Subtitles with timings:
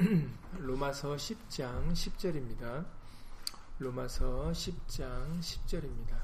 [0.56, 2.86] 로마서 10장 10절입니다.
[3.78, 6.18] 로마서 10장 10절입니다.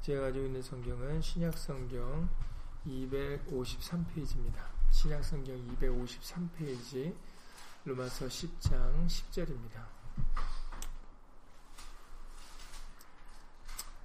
[0.00, 2.30] 제가 가지고 있는 성경은 신약성경
[2.86, 4.56] 253페이지입니다.
[4.90, 7.14] 신약성경 253페이지
[7.84, 9.84] 로마서 10장 10절입니다.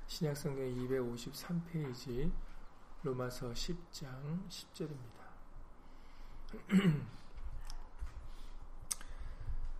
[0.07, 2.29] 신약성경 253페이지
[3.03, 5.19] 로마서 10장 10절입니다.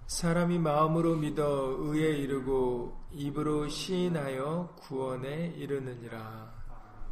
[0.10, 6.52] 사람이 마음으로 믿어 의에 이르고 입으로 시인하여 구원에 이르느니라.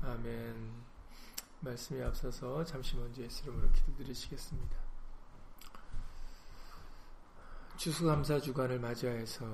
[0.01, 0.73] 아멘.
[1.59, 4.75] 말씀이 앞서서 잠시 먼저 예수 이름으로 기도드리시겠습니다.
[7.77, 9.45] 추수감사 주간을 맞이하여서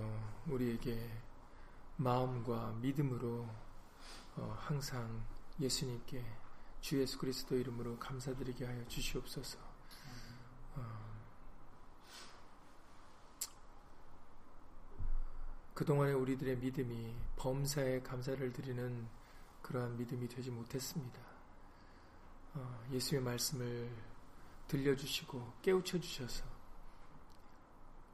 [0.48, 1.12] 우리에게
[1.98, 3.46] 마음과 믿음으로
[4.38, 5.22] 어, 항상
[5.60, 6.24] 예수님께
[6.80, 9.74] 주 예수 그리스도 이름으로 감사드리게 하여 주시옵소서.
[15.74, 19.08] 그동안의 우리들의 믿음이 범사에 감사를 드리는
[19.62, 21.20] 그러한 믿음이 되지 못했습니다.
[22.54, 23.90] 어, 예수의 말씀을
[24.68, 26.44] 들려주시고 깨우쳐 주셔서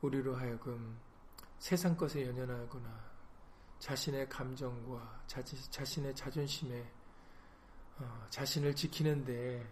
[0.02, 0.98] 우리로 하여금
[1.58, 3.10] 세상 것에 연연하거나
[3.80, 6.90] 자신의 감정과 자, 자신의 자존심에
[7.98, 9.70] 어, 자신을 지키는데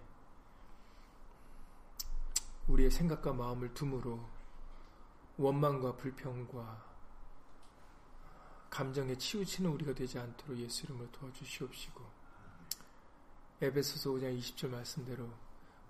[2.68, 4.28] 우리의 생각과 마음을 둠으로
[5.38, 6.87] 원망과 불평과
[8.70, 12.06] 감정에 치우치는 우리가 되지 않도록 예수 이름으로 도와주시옵시고
[13.62, 15.30] 에베소서 5장 20절 말씀대로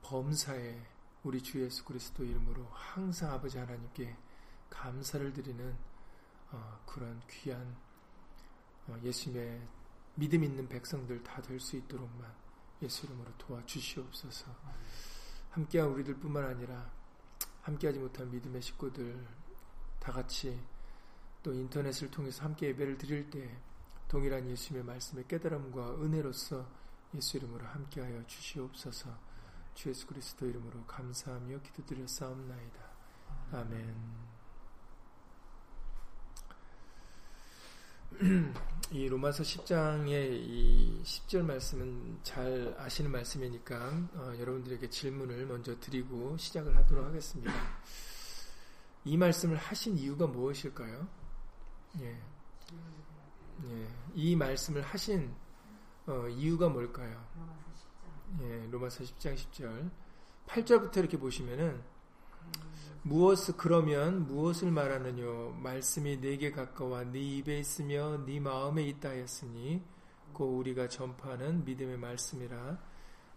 [0.03, 0.85] 범사에
[1.23, 4.15] 우리 주 예수 그리스도 이름으로 항상 아버지 하나님께
[4.69, 5.75] 감사를 드리는
[6.51, 7.75] 어, 그런 귀한
[8.87, 9.61] 어, 예수님의
[10.15, 12.33] 믿음 있는 백성들 다 될 수 있도록만
[12.81, 14.45] 예수 이름으로 도와주시옵소서.
[15.51, 16.89] 함께한 우리들 뿐만 아니라
[17.63, 19.27] 함께하지 못한 믿음의 식구들
[19.99, 20.59] 다 같이
[21.47, 23.57] 또 인터넷을 통해서 함께 예배를 드릴 때
[24.09, 26.67] 동일한 예수님의 말씀의 깨달음과 은혜로서
[27.15, 29.17] 예수 이름으로 함께하여 주시옵소서.
[29.73, 32.79] 주 예수 그리스도 이름으로 감사하며 기도드려 싸움나이다.
[33.53, 33.95] 아멘.
[38.91, 46.75] 이 로마서 10장의 이 10절 말씀은 잘 아시는 말씀이니까 어, 여러분들에게 질문을 먼저 드리고 시작을
[46.75, 47.53] 하도록 하겠습니다.
[49.05, 51.07] 이 말씀을 하신 이유가 무엇일까요?
[51.99, 52.17] 예.
[53.65, 53.87] 예.
[54.15, 55.33] 이 말씀을 하신
[56.07, 57.25] 어, 이유가 뭘까요?
[58.41, 59.89] 예, 로마서 10장 10절.
[60.47, 61.81] 8절부터 이렇게 보시면은
[63.03, 69.81] 무엇을 그러면 무엇을 말하느뇨 말씀이 내게 가까워 네 입에 있으며 네 마음에 있다 하였으니
[70.33, 72.77] 곧 우리가 전파하는 믿음의 말씀이라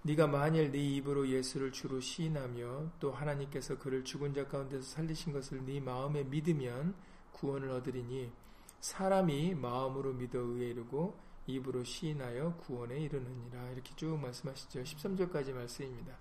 [0.03, 5.65] 네가 만일 네 입으로 예수를 주로 시인하며 또 하나님께서 그를 죽은 자 가운데서 살리신 것을
[5.65, 6.95] 네 마음에 믿으면
[7.33, 8.33] 구원을 얻으리니
[8.81, 14.83] 사람이 마음으로 믿어 의에 이르고 입으로 시인하여 구원에 이르느니라 이렇게 쭉 말씀하시죠.
[14.83, 16.17] 13절까지 말씀입니다.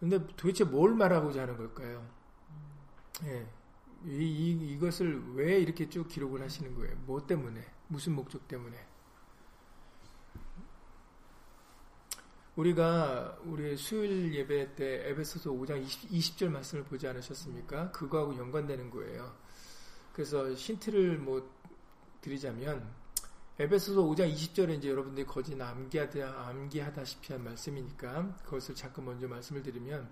[0.00, 2.06] 근데 도대체 뭘 말하고자 하는 걸까요?
[3.24, 3.46] 예.
[4.06, 6.96] 이, 이, 이것을 왜 이렇게 쭉 기록을 하시는 거예요?
[7.04, 7.64] 뭐 때문에?
[7.88, 8.76] 무슨 목적 때문에?
[12.54, 17.92] 우리가 우리 수요일 예배 때 에베소서 5장 20, 20절 말씀을 보지 않으셨습니까?
[17.92, 19.32] 그거하고 연관되는 거예요.
[20.18, 21.48] 그래서 힌트를 뭐
[22.20, 22.84] 드리자면
[23.56, 30.10] 에베소서 5장 20절에 이제 여러분들이 거짓 암기하다 암기하다시피 한 말씀이니까 그것을 잠깐 먼저 말씀을 드리면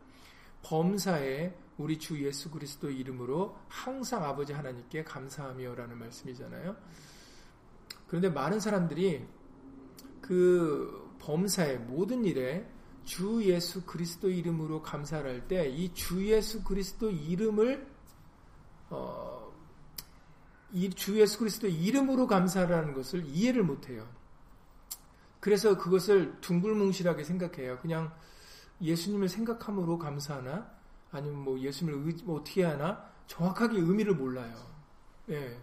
[0.62, 6.76] 범사에 우리 주 예수 그리스도 이름으로 항상 아버지 하나님께 감사하며 라는 말씀이잖아요.
[8.06, 9.26] 그런데 많은 사람들이
[10.20, 12.64] 그 범사의 모든 일에
[13.04, 17.84] 주 예수 그리스도 이름으로 감사를 할 때 이 주 예수 그리스도 이름을
[18.90, 19.35] 어,
[20.94, 24.06] 주 예수 그리스도 이름으로 감사하는 것을 이해를 못해요.
[25.40, 27.78] 그래서 그것을 둥글뭉실하게 생각해요.
[27.78, 28.12] 그냥
[28.80, 30.70] 예수님을 생각함으로 감사하나
[31.12, 34.54] 아니면 뭐 예수님을 뭐 어떻게 하나 정확하게 의미를 몰라요.
[35.30, 35.58] 예.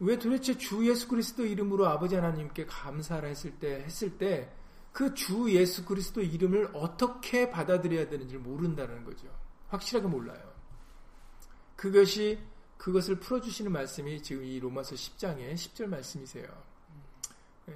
[0.00, 4.52] 왜 도대체 주 예수 그리스도 이름으로 아버지 하나님께 감사를 했을 때 했을 때
[4.94, 9.26] 그 주 예수 그리스도 이름을 어떻게 받아들여야 되는지를 모른다는 거죠.
[9.68, 10.54] 확실하게 몰라요.
[11.74, 12.38] 그것이
[12.84, 16.46] 그것을 풀어주시는 말씀이 지금 이 로마서 10장의 10절 말씀이세요.
[17.70, 17.74] 예.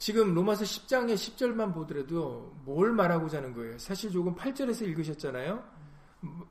[0.00, 3.78] 지금 로마서 10장의 10절만 보더라도 뭘 말하고자 하는 거예요?
[3.78, 5.62] 사실 조금 8절에서 읽으셨잖아요.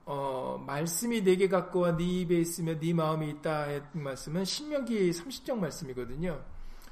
[0.05, 6.41] 어, 말씀이 내게 갖고와 네 입에 있으며 네 마음이 있다 했던 말씀은 신명기 30장 말씀이거든요.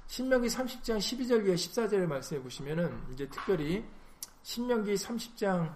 [0.08, 3.86] 신명기 30장 12절 과 14절의 말씀해 보시면은 이제 특별히
[4.42, 5.74] 신명기 30장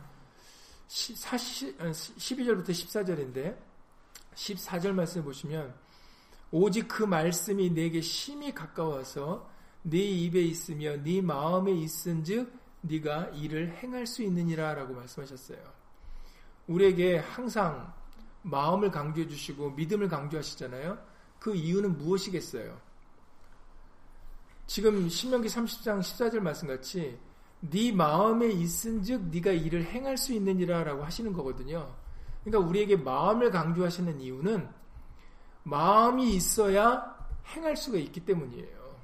[0.89, 3.67] 12절부터 14절인데
[4.38, 5.74] 14절 말씀 보시면
[6.51, 9.50] 오직 그 말씀이 내게 심히 가까워서
[9.81, 15.57] 네 입에 있으며 네 마음에 있은즉 네가 이를 행할 수 있느니라라고 말씀하셨어요.
[16.68, 17.94] 우리에게 항상
[18.44, 20.98] 마음을 강조해 주시고 믿음을 강조하시잖아요.
[21.39, 22.80] 그 이유는 무엇이겠어요?
[24.68, 27.18] 지금 신명기 30장 14절 말씀같이
[27.60, 31.94] 네 마음에 있은즉 네가 이를 행할 수 있느니라라고 하시는 거거든요.
[32.48, 34.70] 그러니까 우리에게 마음을 강조하시는 이유는
[35.64, 37.18] 마음이 있어야
[37.48, 38.96] 행할 수가 있기 때문이에요.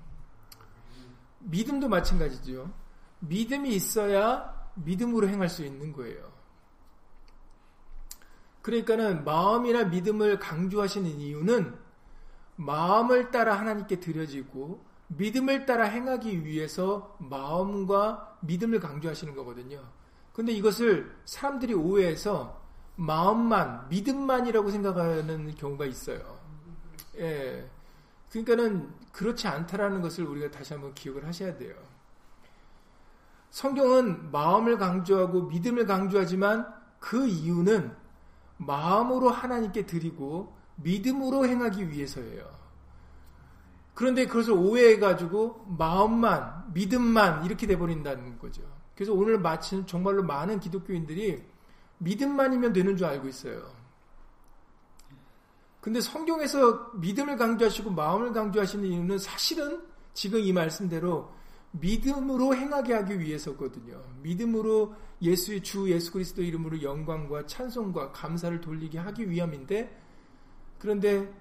[1.40, 2.72] 믿음도 마찬가지죠.
[3.20, 6.32] 믿음이 있어야 믿음으로 행할 수 있는 거예요.
[8.62, 11.78] 그러니까는 마음이나 믿음을 강조하시는 이유는
[12.56, 19.84] 마음을 따라 하나님께 드려지고 믿음을 따라 행하기 위해서 마음과 믿음을 강조하시는 거거든요.
[20.32, 22.63] 근데 이것을 사람들이 오해해서
[22.96, 26.20] 마음만, 믿음만이라고 생각하는 경우가 있어요.
[27.18, 27.70] 예.
[28.30, 31.76] 그러니까는 그렇지 않다라는 것을 우리가 다시 한번 기억을 하셔야 돼요.
[33.52, 37.96] 성경은 마음을 강조하고 믿음을 강조하지만 그 이유는
[38.58, 42.64] 마음으로 하나님께 드리고 믿음으로 행하기 위해서예요.
[43.94, 48.64] 그런데 그것을 오해해가지고 마음만, 믿음만 이렇게 돼버린다는 거죠.
[48.96, 51.53] 그래서 오늘 마침 정말로 많은 기독교인들이
[52.04, 53.84] 믿음만이면 되는 줄 알고 있어요.
[55.82, 59.82] 근데 성경에서 믿음을 강조하시고 마음을 강조하시는 이유는 사실은
[60.14, 61.30] 지금 이 말씀대로
[61.72, 64.02] 믿음으로 행하게 하기 위해서거든요.
[64.22, 70.00] 믿음으로 예수의 주 예수 그리스도 이름으로 영광과 찬송과 감사를 돌리게 하기 위함인데
[70.80, 71.34] 그런데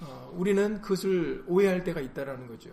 [0.00, 2.70] 어, 우리는 그것을 오해할 때가 있다라는 거죠.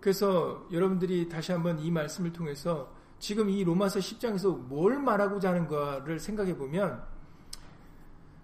[0.00, 6.56] 그래서 여러분들이 다시 한번 이 말씀을 통해서 지금 이 로마서 10장에서 뭘 말하고자 하는가를 생각해
[6.56, 7.04] 보면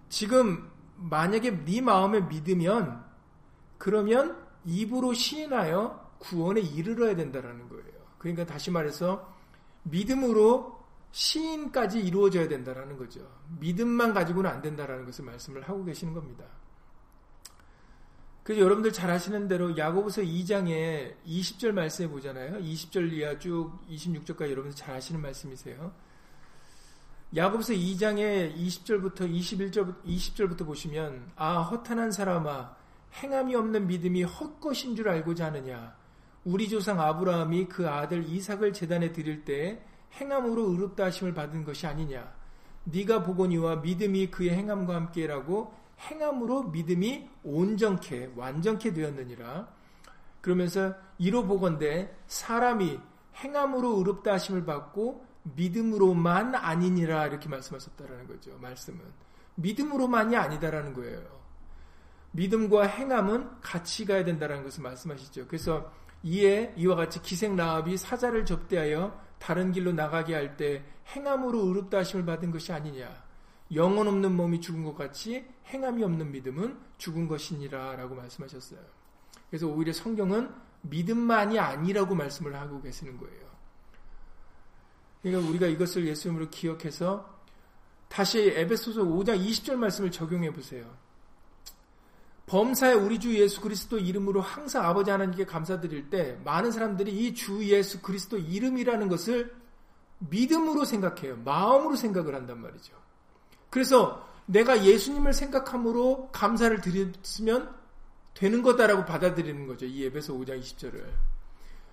[0.07, 3.03] 지금 만약에 네 마음에 믿으면
[3.77, 7.97] 그러면 입으로 시인하여 구원에 이르러야 된다라는 거예요.
[8.17, 9.35] 그러니까 다시 말해서
[9.83, 10.77] 믿음으로
[11.11, 13.27] 시인까지 이루어져야 된다라는 거죠.
[13.59, 16.45] 믿음만 가지고는 안 된다라는 것을 말씀을 하고 계시는 겁니다.
[18.47, 22.61] 그래서 여러분들 잘 아시는 대로 야고보서 2장에 20절 말씀해 보잖아요.
[22.61, 25.91] 20절 이하 쭉 26절까지 여러분들 잘 아시는 말씀이세요.
[27.35, 32.73] 야고보서 2장의 20절부터 21절 20절부터 보시면 아 허탄한 사람아
[33.15, 35.93] 행함이 없는 믿음이 헛것인 줄 알고자 하느냐
[36.45, 39.83] 우리 조상 아브라함이 그 아들 이삭을 제단에 드릴 때
[40.13, 42.33] 행함으로 의롭다 하심을 받은 것이 아니냐
[42.85, 49.67] 네가 보거니와 믿음이 그의 행함과 함께라고 행함으로 믿음이 온전케 완전케 되었느니라
[50.41, 52.99] 그러면서 이로 보건대 사람이
[53.35, 58.57] 행함으로 의롭다 하심을 받고 믿음으로만 아니니라 이렇게 말씀하셨다라는 거죠.
[58.59, 58.99] 말씀은
[59.55, 61.21] 믿음으로만이 아니다라는 거예요.
[62.31, 65.47] 믿음과 행함은 같이 가야 된다라는 것을 말씀하시죠.
[65.47, 65.91] 그래서
[66.23, 70.83] 이에 이와 같이 기생 라합이 사자를 접대하여 다른 길로 나가게 할 때
[71.15, 73.26] 행함으로 의롭다 하심을 받은 것이 아니냐.
[73.73, 78.79] 영혼 없는 몸이 죽은 것 같이 행함이 없는 믿음은 죽은 것이니라 라고 말씀하셨어요.
[79.49, 80.49] 그래서 오히려 성경은
[80.81, 83.47] 믿음만이 아니라고 말씀을 하고 계시는 거예요.
[85.21, 87.37] 그러니까 우리가 이것을 예수님으로 기억해서
[88.07, 90.89] 다시 에베소서 5장 20절 말씀을 적용해 보세요.
[92.45, 97.61] 범사에 우리 주 예수 그리스도 이름으로 항상 아버지 하나님께 감사드릴 때 많은 사람들이 이 주
[97.65, 99.53] 예수 그리스도 이름이라는 것을
[100.19, 101.35] 믿음으로 생각해요.
[101.43, 102.93] 마음으로 생각을 한단 말이죠.
[103.77, 107.75] 그래서 내가 예수님을 생각함으로 감사를 드렸으면
[108.33, 109.85] 되는 거다라고 받아들이는 거죠.
[109.85, 111.05] 이 에베소 5장 20절을.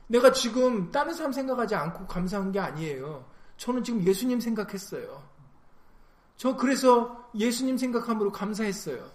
[0.06, 3.28] 내가 지금 다른 사람 생각하지 않고 감사한 게 아니에요.
[3.58, 5.22] 저는 지금 예수님 생각했어요.
[6.38, 9.06] 저 그래서 예수님 생각함으로 감사했어요.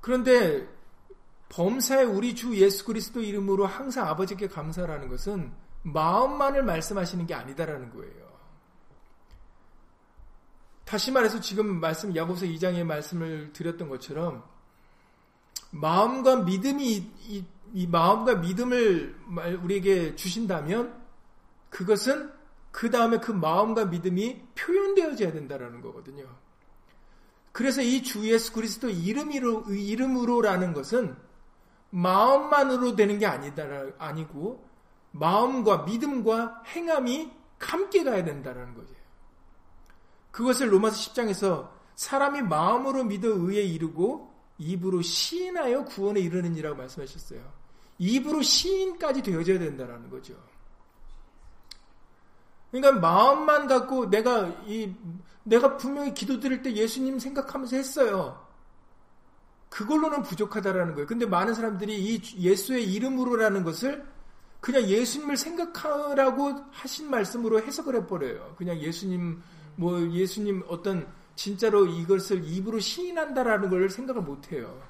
[0.00, 0.68] 그런데
[1.48, 5.52] 범사에 우리 주 예수 그리스도 이름으로 항상 아버지께 감사라는 것은
[5.82, 8.21] 마음만을 말씀하시는 게 아니다라는 거예요.
[10.92, 14.44] 다시 말해서 지금 말씀 야고보서 2장의 말씀을 드렸던 것처럼
[15.70, 19.16] 마음과 믿음이 이, 이 마음과 믿음을
[19.62, 21.02] 우리에게 주신다면
[21.70, 22.30] 그것은
[22.70, 26.26] 그 다음에 그 마음과 믿음이 표현되어져야 된다라는 거거든요.
[27.52, 31.16] 그래서 이 주 예수 그리스도 이름으로 이름으로라는 것은
[31.88, 33.64] 마음만으로 되는 게 아니다
[33.96, 34.62] 아니고
[35.12, 39.01] 마음과 믿음과 행함이 함께 가야 된다라는 거죠.
[40.32, 47.40] 그것을 로마서 10장에서 사람이 마음으로 믿어 의에 이르고 입으로 시인하여 구원에 이르는이라고 말씀하셨어요.
[47.98, 50.34] 입으로 시인까지 되어져야 된다는 거죠.
[52.72, 54.92] 그러니까 마음만 갖고 내가 이
[55.44, 58.46] 내가 분명히 기도 드릴 때 예수님 생각하면서 했어요.
[59.68, 61.06] 그걸로는 부족하다라는 거예요.
[61.06, 64.06] 근데 많은 사람들이 이 예수의 이름으로라는 것을
[64.60, 68.54] 그냥 예수님을 생각하라고 하신 말씀으로 해석을 해버려요.
[68.56, 69.42] 그냥 예수님,
[69.76, 74.82] 뭐, 예수님 어떤, 진짜로 이것을 입으로 시인한다라는 걸 생각을 못 해요.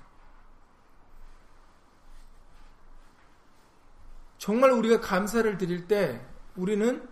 [4.39, 6.21] 정말 우리가 감사를 드릴 때
[6.57, 7.09] 우리는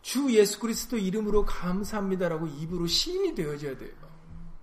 [0.00, 3.92] 주 예수 그리스도 이름으로 감사합니다라고 입으로 시인이 되어져야 돼요.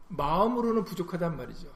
[0.07, 1.67] 마음으로는 부족하단 말이죠.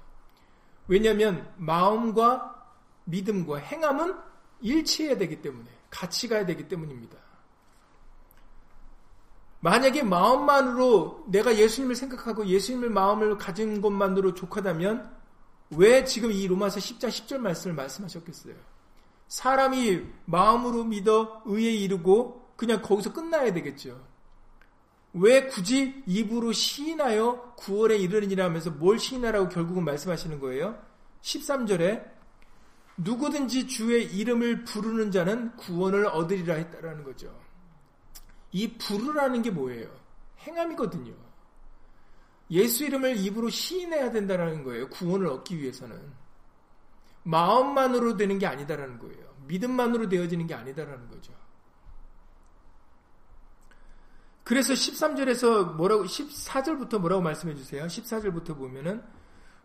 [0.88, 2.74] 왜냐하면 마음과
[3.05, 4.15] 믿음과 행함은
[4.62, 7.17] 일치해야 되기 때문에 같이 가야 되기 때문입니다.
[9.65, 15.12] 만약에 마음만으로 내가 예수님을 생각하고 예수님을 마음을 가진 것만으로 족하다면
[15.72, 18.53] 왜 지금 이 로마서 10장 10절 말씀을 말씀하셨겠어요?
[19.27, 24.00] 사람이 마음으로 믿어 의에 이르고 그냥 거기서 끝나야 되겠죠.
[25.13, 30.79] 왜 굳이 입으로 시인하여 구원에 이르느니라 하면서 뭘 시인하라고 결국은 말씀하시는 거예요?
[31.24, 32.05] 13절에
[32.98, 37.44] 누구든지 주의 이름을 부르는 자는 구원을 얻으리라 했다라는 거죠.
[38.55, 39.89] 이 부르라는 게 뭐예요?
[40.39, 41.13] 행함이거든요.
[42.51, 44.88] 예수 이름을 입으로 시인해야 된다는 거예요.
[44.88, 46.00] 구원을 얻기 위해서는.
[47.24, 49.35] 마음만으로 되는 게 아니다라는 거예요.
[49.47, 51.33] 믿음만으로 되어지는 게 아니다라는 거죠.
[54.45, 57.85] 그래서 13절에서 뭐라고 14절부터 뭐라고 말씀해 주세요.
[57.88, 59.03] 14절부터 보면은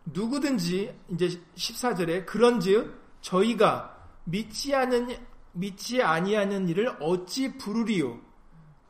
[0.03, 5.15] 누구든지 이제 14절에 그런즉 저희가 믿지 않은
[5.53, 8.30] 믿지 아니하는 일을 어찌 부르리요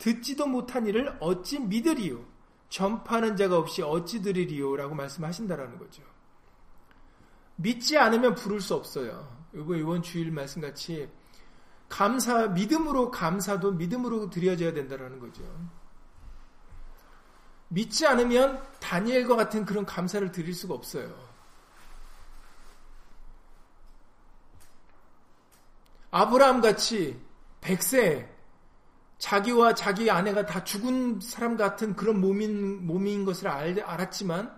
[0.02, 2.26] 듣지도 못한 일을 어찌 믿으리요
[2.70, 6.02] 전파하는 자가 없이 어찌 들으리요 라고 말씀하신다라는 거죠.
[7.56, 9.46] 믿지 않으면 부를 수 없어요.
[9.54, 11.08] 이거 이번 주일 말씀 같이
[11.88, 15.44] 감사 믿음으로 감사도 믿음으로 드려져야 된다라는 거죠.
[17.68, 21.14] 믿지 않으면 다니엘과 같은 그런 감사를 드릴 수가 없어요.
[26.10, 27.22] 아브라함 같이
[27.62, 28.41] 백세
[29.22, 34.52] 자기와 자기 아내가 다 죽은 사람 같은 그런 몸인 몸인 것을 알, 알았지만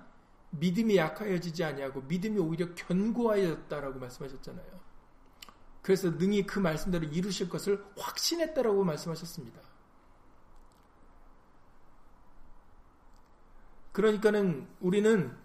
[0.52, 4.80] 믿음이 약하여지지 아니하고 믿음이 오히려 견고하였다라고 말씀하셨잖아요.
[5.82, 9.60] 그래서 능히 그 말씀대로 이루실 것을 확신했다라고 말씀하셨습니다.
[13.92, 15.38] 그러니까는 우리는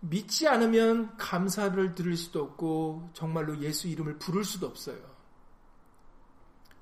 [0.00, 5.11] 믿지 않으면 감사를 들을 수도 없고 정말로 예수 이름을 부를 수도 없어요.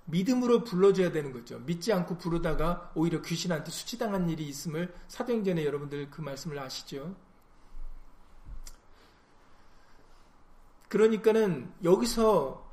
[0.06, 1.58] 믿음으로 불러줘야 되는 거죠.
[1.60, 7.14] 믿지 않고 부르다가 오히려 귀신한테 수치당한 일이 있음을 사도행전에 여러분들 그 말씀을 아시죠?
[10.88, 12.68] 그러니까는 여기서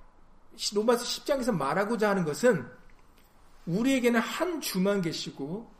[0.74, 2.67] 로마서 10장에서 말하고자 하는 것은
[3.67, 5.72] 우리에게는 한 주만 계시고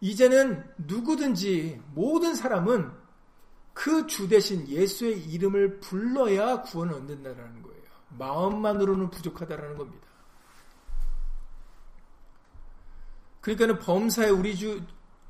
[0.00, 3.06] 이제는 누구든지 모든 사람은
[3.76, 7.82] 그 주 대신 예수의 이름을 불러야 구원을 얻는다라는 거예요.
[8.18, 10.06] 마음만으로는 부족하다라는 겁니다.
[13.46, 14.82] 그러니까는 범사에 우리 주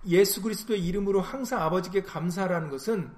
[0.07, 3.13] 예수 그리스도의 이름으로 항상 아버지께 감사라는 것은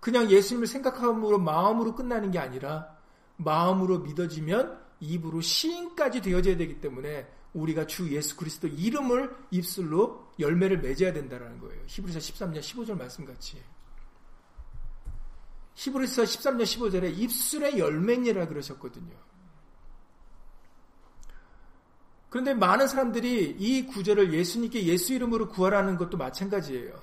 [0.00, 2.98] 그냥 예수님을 생각함으로 마음으로 끝나는 게 아니라
[3.36, 11.12] 마음으로 믿어지면 입으로 시인까지 되어져야 되기 때문에 우리가 주 예수 그리스도 이름을 입술로 열매를 맺어야
[11.12, 11.80] 된다는 거예요.
[11.86, 13.62] 히브리서 13년 15절 말씀같이.
[15.74, 19.14] 히브리서 13년 15절에 입술의 열매니라 그러셨거든요.
[22.32, 26.94] 그런데 많은 사람들이 이 구절을 예수님께 예수 이름으로 구하라는 것도 마찬가지예요.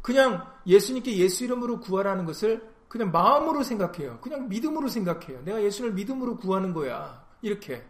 [0.00, 4.18] 그냥 예수님께 예수 이름으로 구하라는 것을 그냥 마음으로 생각해요.
[4.22, 5.42] 그냥 믿음으로 생각해요.
[5.44, 7.22] 내가 예수를 믿음으로 구하는 거야.
[7.42, 7.84] 이렇게.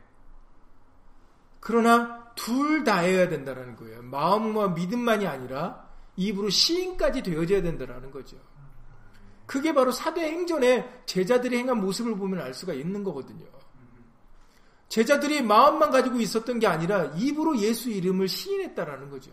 [1.60, 4.02] 그러나 둘 다 해야 된다는 거예요.
[4.02, 8.38] 마음과 믿음만이 아니라 입으로 시인까지 되어져야 된다는 거죠.
[9.46, 13.46] 그게 바로 사도행전에 제자들이 행한 모습을 보면 알 수가 있는 거거든요.
[14.88, 19.32] 제자들이 마음만 가지고 있었던 게 아니라 입으로 예수 이름을 시인했다라는 거죠.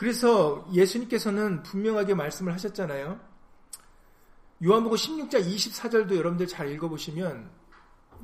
[0.00, 3.20] 그래서 예수님께서는 분명하게 말씀을 하셨잖아요.
[4.64, 7.50] 요한복음 16장 24절도 여러분들 잘 읽어보시면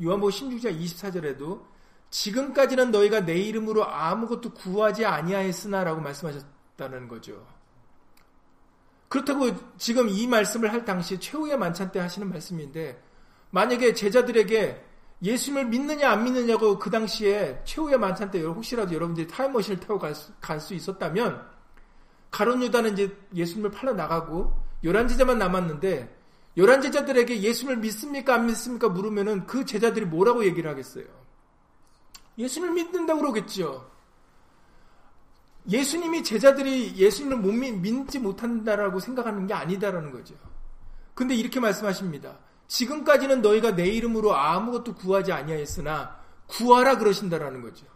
[0.03, 1.65] 요한복음 16장 24절에도
[2.11, 7.47] 지금까지는 너희가 내 이름으로 아무것도 구하지 아니하였으나라고 말씀하셨다는 거죠.
[9.17, 13.03] 그렇다고 지금 이 말씀을 할 당시 최후의 만찬 때 하시는 말씀인데
[13.51, 14.85] 만약에 제자들에게
[15.23, 20.75] 예수님을 믿느냐 안 믿느냐고 그 당시에 최후의 만찬 때 혹시라도 여러분들이 타임머신을 타고 갈 수
[20.75, 21.47] 있었다면
[22.31, 24.53] 가론 유다는 이제 예수님을 팔러 나가고
[24.85, 26.15] 열한 제자만 남았는데
[26.59, 31.05] 열한 제자들에게 예수를 믿습니까 안 믿습니까 물으면은 그 제자들이 뭐라고 얘기를 하겠어요?
[32.37, 33.91] 예수를 믿는다고 그러겠죠.
[35.69, 40.35] 예수님이 제자들이 예수님을 못 믿, 믿지 못한다라고 생각하는 게 아니다라는 거죠.
[41.15, 42.39] 근데 이렇게 말씀하십니다.
[42.69, 47.87] 지금까지는 너희가 내 이름으로 아무것도 구하지 아니하였으나 구하라 그러신다라는 거죠.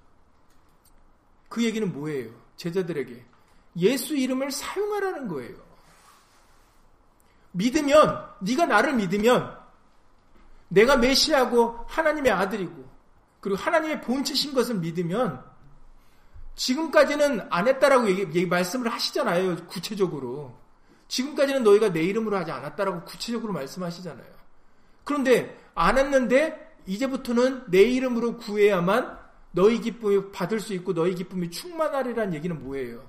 [1.48, 2.30] 그 얘기는 뭐예요?
[2.56, 3.24] 제자들에게
[3.78, 5.56] 예수 이름을 사용하라는 거예요.
[7.52, 9.58] 믿으면 네가 나를 믿으면
[10.68, 12.88] 내가 메시아고 하나님의 아들이고
[13.40, 15.44] 그리고 하나님의 본체신 것을 믿으면
[16.54, 19.66] 지금까지는 안 했다라고 얘기, 얘기 말씀을 하시잖아요.
[19.66, 20.58] 구체적으로.
[21.08, 24.40] 지금까지는 너희가 내 이름으로 하지 않았다라고 구체적으로 말씀하시잖아요.
[25.04, 29.18] 그런데 안 했는데 이제부터는 내 이름으로 구해야만
[29.52, 33.08] 너희 기쁨이 받을 수 있고 너희 기쁨이 충만하리라는 얘기는 뭐예요?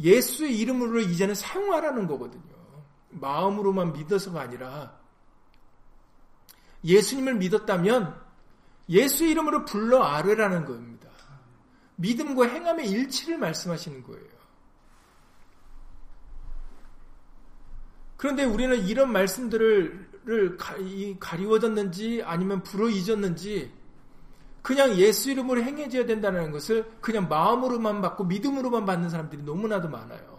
[0.00, 2.42] 예수의 이름으로 이제는 사용하라는 거거든요.
[3.10, 4.98] 마음으로만 믿어서가 아니라
[6.84, 8.20] 예수님을 믿었다면
[8.90, 10.97] 예수 이름으로 불러 아뢰라는 겁니다.
[11.98, 14.38] 믿음과 행함의 일치를 말씀하시는 거예요.
[18.16, 20.08] 그런데 우리는 이런 말씀들을
[21.20, 23.72] 가리워졌는지 아니면 불어 잊었는지
[24.62, 30.38] 그냥 예수 이름으로 행해져야 된다는 것을 그냥 마음으로만 받고 믿음으로만 받는 사람들이 너무나도 많아요.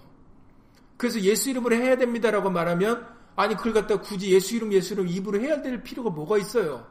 [0.98, 5.39] 그래서 예수 이름으로 해야 됩니다라고 말하면 아니 그걸 갖다 굳이 예수 이름 예수 이름 입으로
[5.39, 6.86] 해야 될 필요가 뭐가 있어요?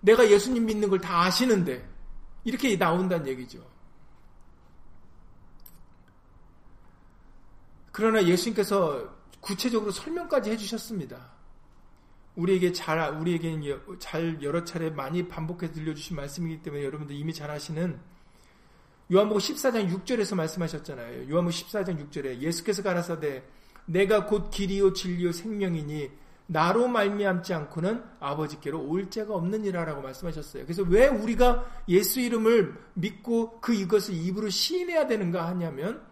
[0.00, 1.86] 내가 예수님 믿는 걸 다 아시는데
[2.44, 3.58] 이렇게 나온다는 얘기죠.
[8.00, 11.32] 그러나 예수님께서 구체적으로 설명까지 해주셨습니다.
[12.34, 18.00] 우리에게 잘, 우리에게는 잘 여러 차례 많이 반복해서 들려주신 말씀이기 때문에 여러분들 이미 잘 아시는
[19.12, 21.30] 요한복음 14장 6절에서 말씀하셨잖아요.
[21.30, 23.42] 요한복음 14장 6절에 예수께서 가라사대
[23.84, 26.10] 내가 곧 길이요 진리요 생명이니
[26.46, 30.64] 나로 말미암지 않고는 아버지께로 올 자가 없느니라라고 말씀하셨어요.
[30.64, 36.08] 그래서 왜 우리가 예수 이름을 믿고 그 이것을 입으로 시인해야 되는가 하냐면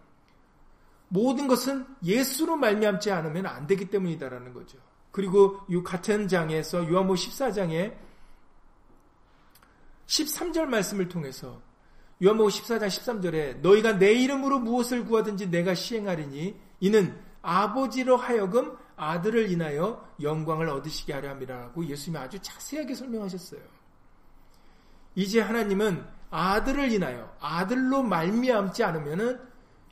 [1.09, 4.79] 모든 것은 예수로 말미암지 않으면 안 되기 때문이다라는 거죠.
[5.11, 7.95] 그리고 이 같은 장에서 요한복 14장에
[10.07, 11.61] 13절 말씀을 통해서
[12.23, 20.07] 요한복 14장 13절에 너희가 내 이름으로 무엇을 구하든지 내가 시행하리니 이는 아버지로 하여금 아들을 인하여
[20.21, 23.61] 영광을 얻으시게 하려 함이라고 예수님이 아주 자세하게 설명하셨어요.
[25.15, 29.48] 이제 하나님은 아들을 인하여 아들로 말미암지 않으면은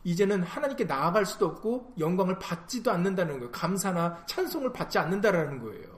[0.07, 3.51] 이제는 하나님께 나아갈 수도 없고 영광을 받지도 않는다는 거예요.
[3.51, 5.97] 감사나 찬송을 받지 않는다라는 거예요.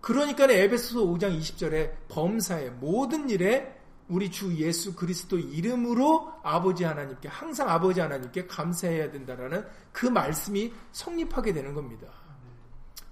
[0.00, 7.68] 그러니까 에베소서 5장 20절에 범사의 모든 일에 우리 주 예수 그리스도 이름으로 아버지 하나님께 항상
[7.68, 12.06] 아버지 하나님께 감사해야 된다라는 그 말씀이 성립하게 되는 겁니다.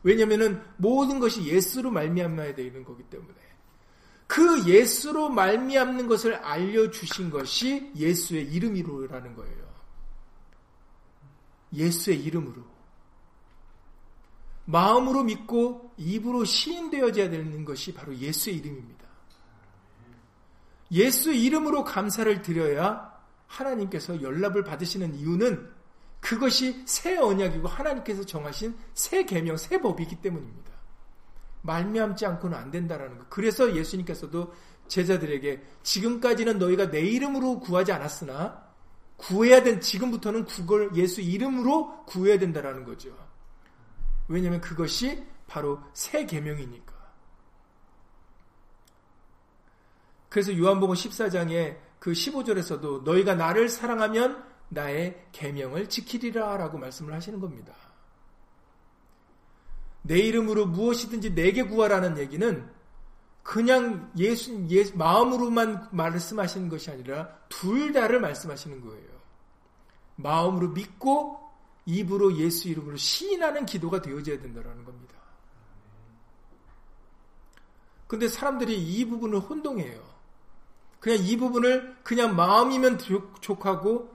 [0.05, 3.35] 왜냐하면 모든 것이 예수로 말미암아야 되는 거기 때문에
[4.29, 9.64] 그 예수로 말미암는 것을 알려 주신 것이 예수의 이름이로라는 거예요.
[11.75, 12.63] 예수의 이름으로.
[14.67, 19.05] 마음으로 믿고 입으로 시인되어져야 되는 것이 바로 예수의 이름입니다.
[20.93, 23.13] 예수 이름으로 감사를 드려야
[23.47, 25.71] 하나님께서 연락을 받으시는 이유는
[26.21, 30.73] 그것이 새 언약이고 하나님께서 정하신 새 계명, 새 법이기 때문입니다.
[31.63, 33.27] 말미암지 않고는 안 된다라는 거.
[33.29, 34.55] 그래서 예수님께서도
[34.89, 38.64] 제자들에게 지금까지는 너희가 내 이름으로 구하지 않았으나
[39.27, 43.17] 구해야 된 지금부터는 그걸 예수 이름으로 구해야 된다라는 거죠.
[44.29, 46.93] 왜냐하면 그것이 바로 새 계명이니까.
[50.29, 57.73] 그래서 요한복음 14장에 그 15절에서도 너희가 나를 사랑하면 나의 계명을 지키리라라고 말씀을 하시는 겁니다.
[60.03, 62.69] 내 이름으로 무엇이든지 내게 구하라는 얘기는
[63.43, 69.14] 그냥 예수, 예수 마음으로만 말씀하시는 것이 아니라 둘 다를 말씀하시는 거예요.
[70.17, 71.41] 마음으로 믿고
[71.87, 75.15] 입으로 예수 이름으로 시인하는 기도가 되어져야 된다는 겁니다.
[78.07, 80.15] 근데 사람들이 이 부분을 혼동해요.
[81.01, 82.99] 그냥 이 부분을 그냥 마음이면
[83.41, 84.15] 족하고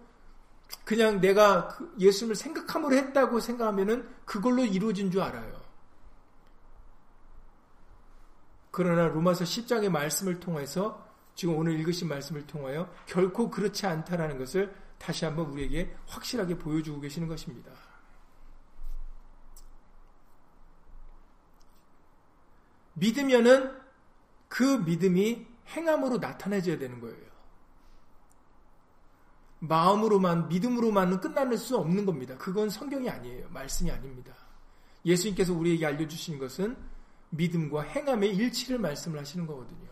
[0.84, 5.60] 그냥 내가 그 예수님을 생각함으로 했다고 생각하면은 그걸로 이루어진 줄 알아요.
[8.72, 15.26] 그러나 로마서 10장의 말씀을 통해서 지금 오늘 읽으신 말씀을 통하여 결코 그렇지 않다라는 것을 다시
[15.26, 17.72] 한번 우리에게 확실하게 보여주고 계시는 것입니다.
[22.94, 23.80] 믿으면은
[24.50, 27.30] 그 믿음이 행함으로 나타내져야 되는 거예요.
[29.60, 32.38] 마음으로만, 믿음으로만은 끝날 수 없는 겁니다.
[32.38, 33.50] 그건 성경이 아니에요.
[33.50, 34.34] 말씀이 아닙니다.
[35.06, 36.78] 예수님께서 우리에게 알려주신 것은
[37.30, 39.90] 믿음과 행함의 일치를 말씀을 하시는 거거든요.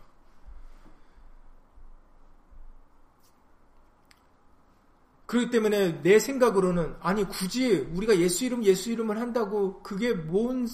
[5.28, 10.66] 그렇기 때문에 내 생각으로는 아니 굳이 우리가 예수 이름 예수 이름을 한다고 그게 뭔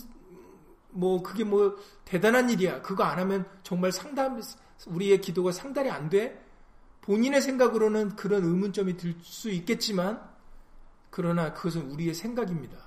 [0.95, 2.81] 뭐 그게 뭐 대단한 일이야.
[2.83, 4.41] 그거 안 하면 정말 상담
[4.87, 6.43] 우리의 기도가 상달이 안 돼.
[7.03, 10.23] 본인의 생각으로는 그런 의문점이 들 수 있겠지만
[11.11, 12.79] 그러나 그것은 우리의 생각입니다.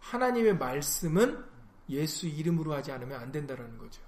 [0.00, 1.44] 하나님의 말씀은
[1.90, 4.02] 예수 이름으로 하지 않으면 안 된다라는 거죠.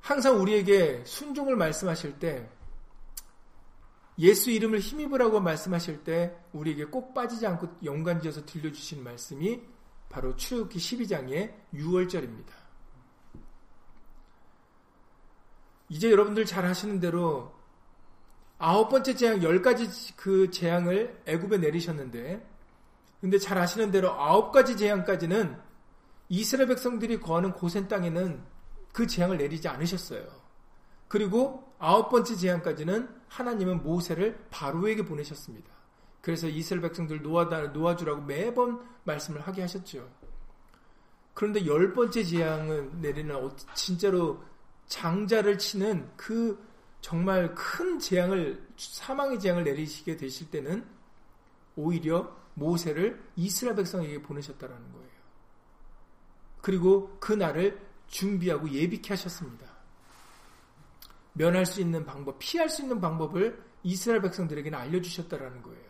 [0.00, 2.50] 항상 우리에게 순종을 말씀하실 때
[4.18, 9.62] 예수 이름을 힘입으라고 말씀하실 때 우리에게 꼭 빠지지 않고 연관지어서 들려주신 말씀이
[10.08, 12.50] 바로 출애굽기 12장의 6월절입니다.
[15.88, 17.52] 이제 여러분들 잘 하시는 대로
[18.58, 22.44] 아홉 번째 재앙, 열 가지 그 재앙을 애굽에 내리셨는데,
[23.20, 25.56] 근데 잘 아시는 대로 아홉 가지 재앙까지는
[26.28, 28.42] 이스라엘 백성들이 거하는 고센 땅에는
[28.92, 30.37] 그 재앙을 내리지 않으셨어요.
[31.08, 35.70] 그리고 아홉 번째 재앙까지는 하나님은 모세를 바로에게 보내셨습니다.
[36.20, 40.08] 그래서 이스라엘 백성들 놓아주라고 매번 말씀을 하게 하셨죠.
[41.34, 44.42] 그런데 열 번째 재앙을 내리는 어, 진짜로
[44.86, 46.58] 장자를 치는 그
[47.00, 50.84] 정말 큰 재앙을 사망의 재앙을 내리시게 되실 때는
[51.76, 55.08] 오히려 모세를 이스라엘 백성에게 보내셨다라는 거예요.
[56.60, 59.77] 그리고 그 날을 준비하고 예비케 하셨습니다.
[61.38, 65.88] 면할 수 있는 방법, 피할 수 있는 방법을 이스라엘 백성들에게는 알려주셨다라는 거예요.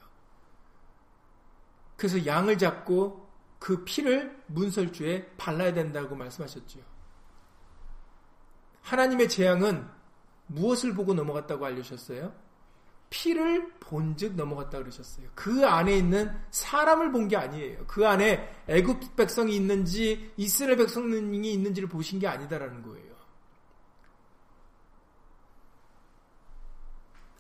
[1.97, 3.27] 그래서 양을 잡고
[3.59, 6.79] 그 피를 문설주에 발라야 된다고 말씀하셨죠.
[8.83, 9.89] 하나님의 재앙은
[10.47, 12.33] 무엇을 보고 넘어갔다고 알려주셨어요?
[13.11, 15.29] 피를 본즉 넘어갔다 그러셨어요.
[15.35, 17.87] 그 안에 있는 사람을 본 게 아니에요.
[17.87, 23.08] 그 안에 애굽 백성이 있는지 이스라엘 백성이 있는지를 보신 게 아니다라는 거예요.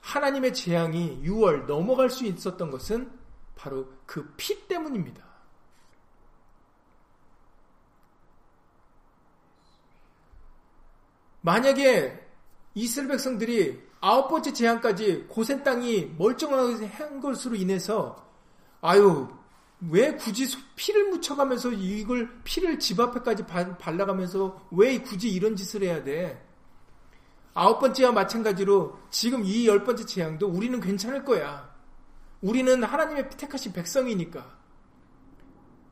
[0.08, 3.10] 하나님의 재앙이 6월 넘어갈 수 있었던 것은
[3.54, 5.22] 바로 그 피 때문입니다.
[11.42, 12.26] 만약에
[12.74, 18.26] 이스라엘 백성들이 아홉 번째 재앙까지 고센 땅이 멀쩡하게 한 것으로 인해서
[18.80, 19.28] 아유
[19.90, 23.44] 왜 굳이 피를 묻혀가면서 이걸 피를 집 앞에까지
[23.78, 26.47] 발라가면서 왜 굳이 이런 짓을 해야 돼?
[27.54, 31.68] 아홉 번째와 마찬가지로 지금 이 열 번째 재앙도 우리는 괜찮을 거야.
[32.40, 34.58] 우리는 하나님의 택하신 백성이니까.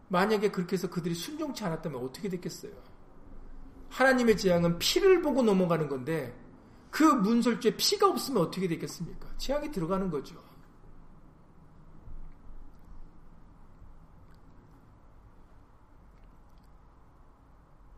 [0.09, 2.73] 만약에 그렇게 해서 그들이 순종치 않았다면 어떻게 됐겠어요?
[3.91, 6.33] 하나님의 재앙은 피를 보고 넘어가는 건데
[6.91, 9.29] 그 문설주에 피가 없으면 어떻게 되겠습니까?
[9.37, 10.37] 재앙이 들어가는 거죠.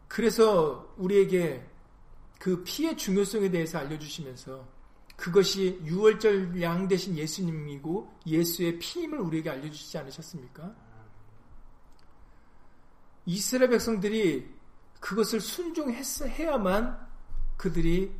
[0.08, 1.67] 그래서 우리에게
[2.38, 4.66] 그 피의 중요성에 대해서 알려주시면서
[5.16, 10.74] 그것이 유월절 양 대신 예수님이고 예수의 피임을 우리에게 알려주시지 않으셨습니까?
[13.26, 14.48] 이스라엘 백성들이
[15.00, 17.08] 그것을 순종해야만
[17.56, 18.12] 그들이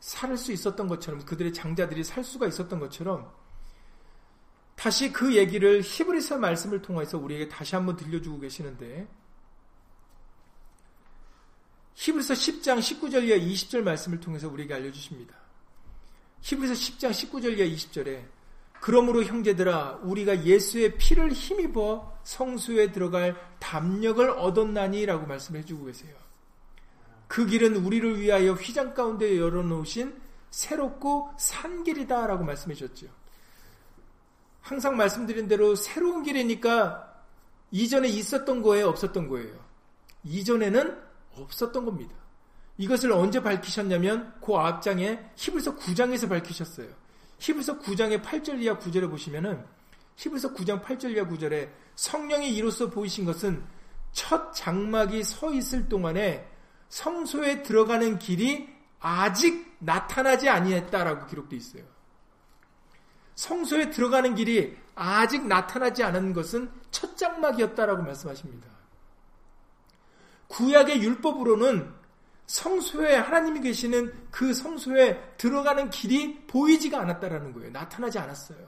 [0.00, 3.32] 살 수 있었던 것처럼 그들의 장자들이 살 수가 있었던 것처럼
[4.74, 9.08] 다시 그 얘기를 히브리서 말씀을 통해서 우리에게 다시 한번 들려주고 계시는데
[11.94, 15.34] 히브리서 10장 19절 이하 20절 말씀을 통해서 우리에게 알려주십니다.
[16.40, 18.24] 히브리서 10장 19절 이하 20절에
[18.80, 26.14] 그러므로 형제들아 우리가 예수의 피를 힘입어 성수에 들어갈 담력을 얻었나니라고 말씀해 주고 계세요.
[27.26, 33.06] 그 길은 우리를 위하여 휘장 가운데 열어놓으신 새롭고 산 길이다라고 말씀해 주셨죠.
[34.60, 37.22] 항상 말씀드린 대로 새로운 길이니까
[37.70, 39.58] 이전에 있었던 거에 없었던 거예요.
[40.24, 41.03] 이전에는
[41.36, 42.14] 없었던 겁니다.
[42.76, 46.88] 이것을 언제 밝히셨냐면 그 앞장에 히브리서 9장에서 밝히셨어요.
[47.38, 49.64] 히브리서 9장의 8절 이하 9절에 보시면은
[50.16, 53.62] 히브리서 9장 8절 이하 9절에 성령이 이로써 보이신 것은
[54.12, 56.48] 첫 장막이 서 있을 동안에
[56.88, 58.68] 성소에 들어가는 길이
[59.00, 61.82] 아직 나타나지 아니했다라고 기록되어 있어요.
[63.34, 68.73] 성소에 들어가는 길이 아직 나타나지 않은 것은 첫 장막이었다라고 말씀하십니다.
[70.54, 71.92] 구약의 율법으로는
[72.46, 77.70] 성소에 하나님이 계시는 그 성소에 들어가는 길이 보이지가 않았다라는 거예요.
[77.70, 78.58] 나타나지 않았어요.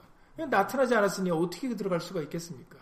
[0.49, 2.77] 나타나지 않았으니 어떻게 들어갈 수가 있겠습니까?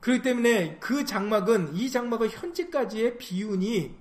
[0.00, 3.94] 그렇기 때문에 그 장막은 이 장막의 현재까지의 비운이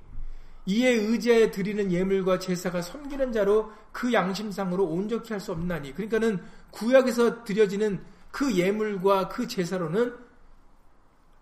[0.65, 7.43] 이에 의지하여 드리는 예물과 제사가 섬기는 자로 그 양심상으로 온전히 할 수 없나니 그러니까는 구약에서
[7.43, 10.15] 드려지는 그 예물과 그 제사로는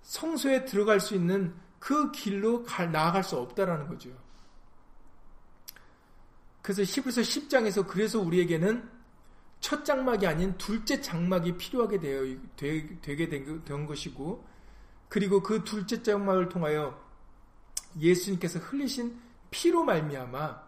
[0.01, 4.11] 성소에 들어갈 수 있는 그 길로 갈, 나아갈 수 없다라는 거죠.
[6.61, 8.87] 그래서 히브리서 10장에서 그래서 우리에게는
[9.59, 14.45] 첫 장막이 아닌 둘째 장막이 필요하게 되어 되, 게 된, 된 것이고
[15.09, 17.03] 그리고 그 둘째 장막을 통하여
[17.99, 20.61] 예수님께서 흘리신 피로 말미암아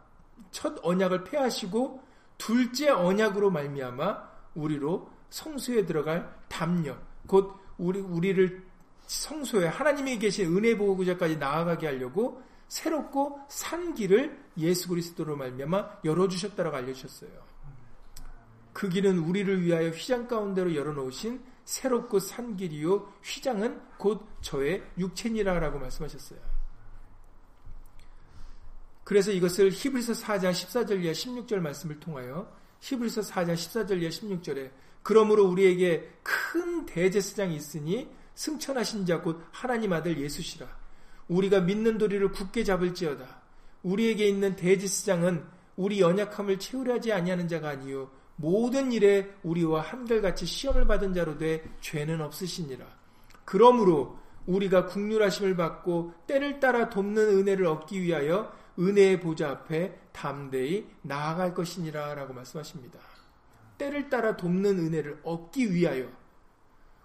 [0.49, 2.03] 첫 언약을 폐하시고
[2.39, 8.72] 둘째 언약으로 말미암아 우리로 성소에 들어갈 담력 곧 우리 우리를
[9.13, 16.77] 성소에 하나님이 계신 은혜 보호구자까지 나아가게 하려고 새롭고 산 길을 예수 그리스도로 말미암아 열어 주셨다라고
[16.77, 17.29] 알려 주셨어요.
[18.73, 25.77] 그 길은 우리를 위하여 휘장 가운데로 열어 놓으신 새롭고 산 길이요 휘장은 곧 저의 육체니라라고
[25.77, 26.39] 말씀하셨어요.
[29.03, 34.71] 그래서 이것을 히브리서 4장 14절 이하 16절 말씀을 통하여 히브리서 4장 14절 이하 16절에
[35.03, 40.67] 그러므로 우리에게 큰 대제사장이 있으니 승천하신 자 곧 하나님 아들 예수시라.
[41.27, 43.41] 우리가 믿는 도리를 굳게 잡을지어다.
[43.83, 45.43] 우리에게 있는 대제사장은
[45.75, 51.63] 우리 연약함을 채우려 하지 아니하는 자가 아니요 모든 일에 우리와 한결같이 시험을 받은 자로 돼
[51.81, 52.85] 죄는 없으시니라.
[53.45, 61.53] 그러므로 우리가 국률하심을 받고 때를 따라 돕는 은혜를 얻기 위하여 은혜의 보좌 앞에 담대히 나아갈
[61.53, 62.99] 것이니라 라고 말씀하십니다.
[63.77, 66.07] 때를 따라 돕는 은혜를 얻기 위하여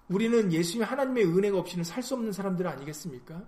[0.08, 3.42] 우리는 예수님 하나님의 은혜가 없이는 살 수 없는 사람들 아니겠습니까?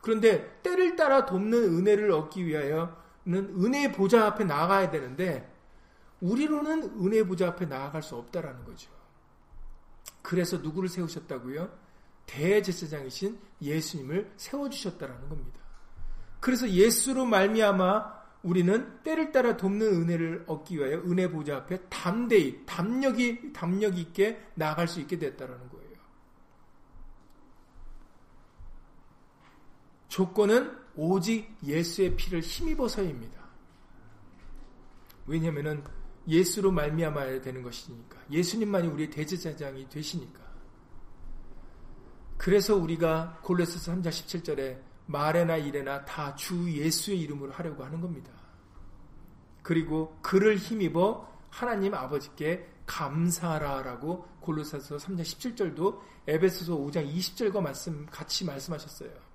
[0.00, 2.94] 그런데 때를 따라 돕는 은혜를 얻기 위하여는
[3.26, 5.52] 은혜의 보좌 앞에 나아가야 되는데
[6.20, 8.90] 우리로는 은혜의 보좌 앞에 나아갈 수 없다라는 거죠.
[10.22, 11.86] 그래서 누구를 세우셨다고요?
[12.26, 15.60] 대제사장이신 예수님을 세워 주셨다라는 겁니다.
[16.40, 23.52] 그래서 예수로 말미암아 우리는 때를 따라 돕는 은혜를 얻기 위하여 은혜 보좌 앞에 담대히 담력이
[23.52, 25.85] 담력 있게 나아갈 수 있게 됐다라는 거예요.
[30.08, 33.44] 조건은 오직 예수의 피를 힘입어서입니다.
[35.26, 35.84] 왜냐하면
[36.28, 40.40] 예수로 말미암아야 되는 것이니까 예수님만이 우리의 대제사장이 되시니까.
[42.36, 48.30] 그래서 우리가 골로새서 3장 17절에 말에나 일에나 다 주 예수의 이름으로 하려고 하는 겁니다.
[49.62, 59.25] 그리고 그를 힘입어 하나님 아버지께 감사하라라고 골로새서 3장 17절도 에베소서 5장 20절과 말씀 같이 말씀하셨어요.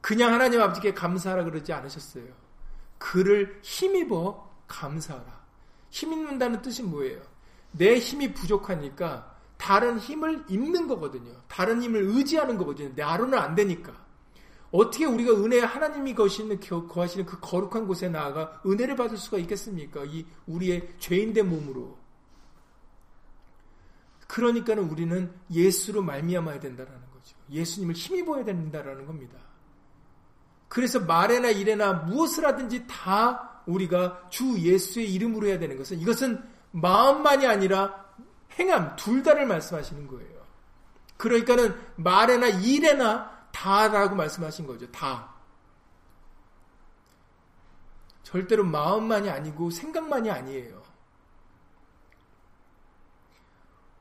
[0.00, 2.24] 그냥 하나님 아버지께 감사하라 그러지 않으셨어요.
[2.98, 5.44] 그를 힘입어 감사하라.
[5.90, 7.22] 힘 입는다는 뜻이 뭐예요?
[7.72, 11.32] 내 힘이 부족하니까 다른 힘을 입는 거거든요.
[11.48, 12.92] 다른 힘을 의지하는 거거든요.
[12.94, 14.06] 나로는 안 되니까.
[14.70, 20.04] 어떻게 우리가 은혜 하나님이 거시는 거하시는 그 거룩한 곳에 나아가 은혜를 받을 수가 있겠습니까?
[20.04, 21.96] 이 우리의 죄인된 몸으로.
[24.26, 27.36] 그러니까는 우리는 예수로 말미암아야 된다라는 거죠.
[27.50, 29.38] 예수님을 힘입어야 된다라는 겁니다.
[30.68, 37.46] 그래서 말에나 일에나 무엇을 하든지 다 우리가 주 예수의 이름으로 해야 되는 것은 이것은 마음만이
[37.46, 38.06] 아니라
[38.58, 40.36] 행함 둘 다를 말씀하시는 거예요.
[41.16, 44.90] 그러니까는 말에나 일에나 다라고 말씀하신 거죠.
[44.92, 45.34] 다.
[48.22, 50.82] 절대로 마음만이 아니고 생각만이 아니에요.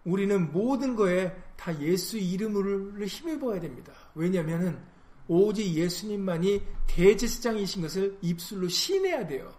[0.04, 3.93] 우리는 모든 거에 다 예수 이름을 힘입어야 됩니다.
[4.13, 4.86] 왜냐하면
[5.27, 9.53] 오직 예수님만이 대제사장이신 것을 입술로 시인해야 돼요.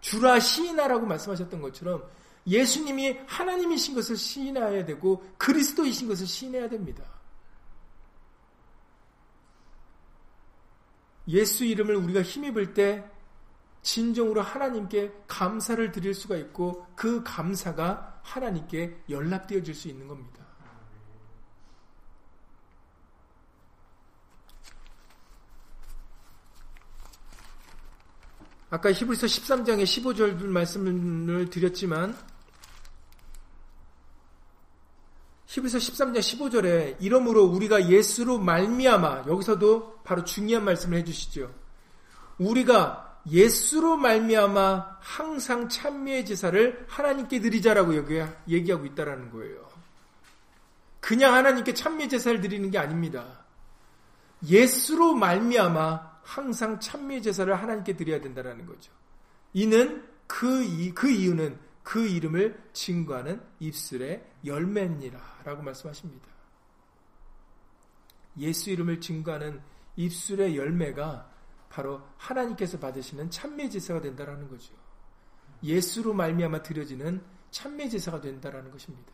[0.00, 2.04] 주라 시인하라고 말씀하셨던 것처럼
[2.46, 7.04] 예수님이 하나님이신 것을 시인해야 되고 그리스도이신 것을 시인해야 됩니다.
[11.28, 13.04] 예수 이름을 우리가 힘입을 때
[13.82, 20.47] 진정으로 하나님께 감사를 드릴 수가 있고 그 감사가 하나님께 연락되어질 수 있는 겁니다.
[28.70, 32.16] 아까 히브리서 13장의 15절 말씀을 드렸지만
[35.46, 41.50] 히브리서 13장 15절에 이러므로 우리가 예수로 말미암아 여기서도 바로 중요한 말씀을 해주시죠.
[42.38, 49.66] 우리가 예수로 말미암아 항상 찬미의 제사를 하나님께 드리자라고 여기 얘기하고 있다라는 거예요.
[51.00, 53.24] 그냥 하나님께 찬미 제사를 드리는 게 아닙니다.
[54.46, 58.92] 예수로 말미암아 항상 찬미 제사를 하나님께 드려야 된다라는 거죠.
[59.54, 66.28] 이는 그, 이, 그 이유는 그 이름을 증거하는 입술의 열매니라 라고 말씀하십니다.
[68.36, 69.62] 예수 이름을 증거하는
[69.96, 71.32] 입술의 열매가
[71.70, 74.74] 바로 하나님께서 받으시는 찬미 제사가 된다라는 거죠.
[75.62, 79.12] 예수로 말미암아 드려지는 찬미 제사가 된다라는 것입니다.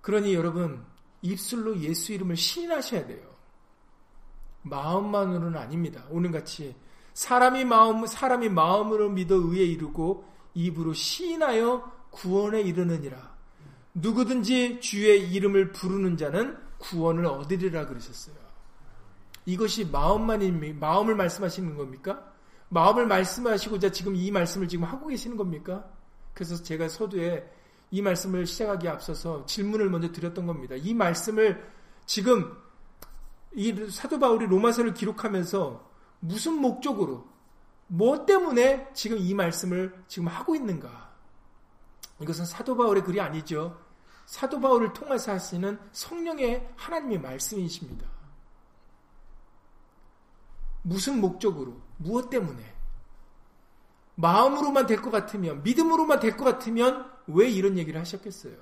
[0.00, 0.84] 그러니 여러분
[1.22, 3.28] 입술로 예수 이름을 시인하셔야 돼요.
[4.62, 6.04] 마음만으로는 아닙니다.
[6.10, 6.74] 오늘같이
[7.14, 13.34] 사람이 마음 사람이 마음으로 믿어 의에 이르고 입으로 시인하여 구원에 이르느니라.
[13.94, 18.34] 누구든지 주의 이름을 부르는 자는 구원을 얻으리라 그러셨어요.
[19.46, 22.30] 이것이 마음만이 마음을 말씀하시는 겁니까?
[22.68, 25.84] 마음을 말씀하시고자 지금 이 말씀을 지금 하고 계시는 겁니까?
[26.34, 27.50] 그래서 제가 서두에
[27.90, 30.76] 이 말씀을 시작하기 앞서서 질문을 먼저 드렸던 겁니다.
[30.76, 31.68] 이 말씀을
[32.06, 32.56] 지금
[33.52, 37.28] 이 사도 바울이 로마서를 기록하면서 무슨 목적으로
[37.88, 41.10] 뭐 때문에 지금 이 말씀을 지금 하고 있는가?
[42.20, 43.80] 이것은 사도 바울의 글이 아니죠.
[44.26, 48.06] 사도 바울을 통해서 하시는 성령의 하나님의 말씀이십니다.
[50.82, 52.79] 무슨 목적으로, 무엇 때문에?
[54.20, 58.54] 마음으로만 될 것 같으면, 믿음으로만 될 것 같으면 왜 이런 얘기를 하셨겠어요?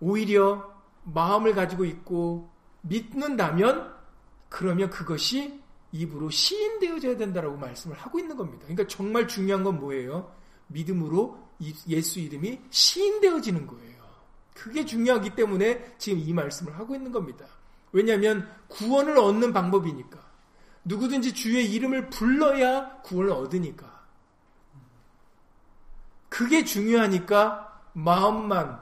[0.00, 0.72] 오히려
[1.04, 2.48] 마음을 가지고 있고
[2.82, 3.92] 믿는다면
[4.48, 8.64] 그러면 그것이 입으로 시인되어져야 된다라고 말씀을 하고 있는 겁니다.
[8.64, 10.32] 그러니까 정말 중요한 건 뭐예요?
[10.68, 11.38] 믿음으로
[11.88, 13.98] 예수 이름이 시인되어지는 거예요.
[14.54, 17.46] 그게 중요하기 때문에 지금 이 말씀을 하고 있는 겁니다.
[17.92, 20.27] 왜냐하면 구원을 얻는 방법이니까.
[20.88, 23.98] 누구든지 주의 이름을 불러야 구원을 얻으니까.
[26.30, 28.80] 그게 중요하니까 마음만,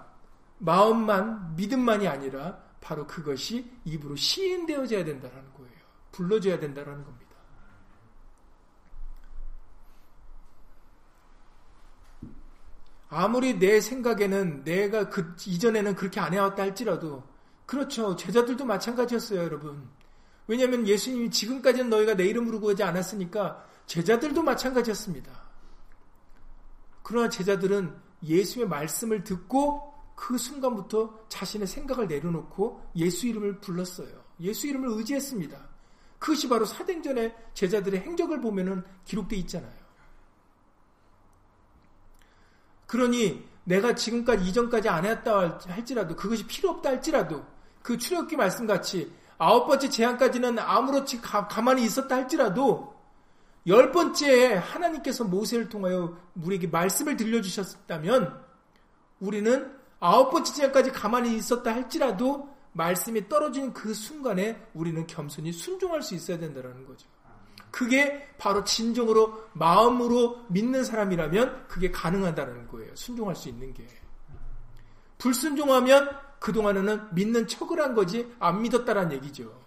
[0.58, 5.72] 마음만, 믿음만이 아니라 바로 그것이 입으로 시인되어져야 된다는 거예요.
[6.12, 7.26] 불러줘야 된다는 겁니다.
[13.08, 17.24] 아무리 내 생각에는 내가 그 이전에는 그렇게 안 해왔다 할지라도
[17.64, 18.14] 그렇죠.
[18.14, 19.95] 제자들도 마찬가지였어요, 여러분.
[20.46, 25.32] 왜냐하면 예수님이 지금까지는 너희가 내 이름으로 구하지 않았으니까 제자들도 마찬가지였습니다.
[27.02, 34.24] 그러나 제자들은 예수의 말씀을 듣고 그 순간부터 자신의 생각을 내려놓고 예수 이름을 불렀어요.
[34.40, 35.76] 예수 이름을 의지했습니다.
[36.18, 39.86] 그것이 바로 사도전의 제자들의 행적을 보면은 기록되어 있잖아요.
[42.86, 47.44] 그러니 내가 지금까지 이전까지 안 했다 할지라도 그것이 필요 없다 할지라도
[47.82, 52.94] 그 출애굽기 말씀같이 아홉 번째 재앙까지는 아무렇지 가, 가만히 있었다 할지라도
[53.66, 58.44] 열 번째에 하나님께서 모세를 통하여 우리에게 말씀을 들려주셨다면
[59.20, 66.14] 우리는 아홉 번째 재앙까지 가만히 있었다 할지라도 말씀이 떨어진 그 순간에 우리는 겸손히 순종할 수
[66.14, 67.08] 있어야 된다는 거죠.
[67.70, 72.94] 그게 바로 진정으로 마음으로 믿는 사람이라면 그게 가능하다는 거예요.
[72.94, 73.86] 순종할 수 있는 게.
[75.18, 79.66] 불순종하면 그동안에는 믿는 척을 한 거지 안 믿었다라는 얘기죠.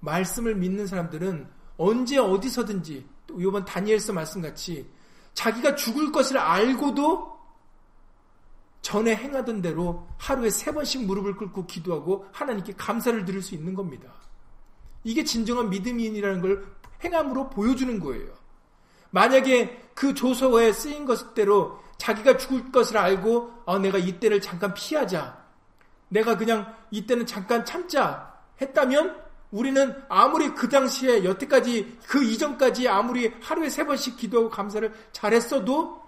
[0.00, 4.90] 말씀을 믿는 사람들은 언제 어디서든지 또 이번 다니엘서 말씀같이
[5.32, 7.34] 자기가 죽을 것을 알고도
[8.82, 14.12] 전에 행하던 대로 하루에 세 번씩 무릎을 꿇고 기도하고 하나님께 감사를 드릴 수 있는 겁니다.
[15.02, 16.66] 이게 진정한 믿음인이라는 걸
[17.02, 18.32] 행함으로 보여주는 거예요.
[19.10, 25.42] 만약에 그 조서에 쓰인 것대로 자기가 죽을 것을 알고 아, 내가 이때를 잠깐 피하자.
[26.08, 33.68] 내가 그냥 이때는 잠깐 참자 했다면 우리는 아무리 그 당시에 여태까지 그 이전까지 아무리 하루에
[33.68, 36.02] 세 번씩 기도하고 감사를 잘했어도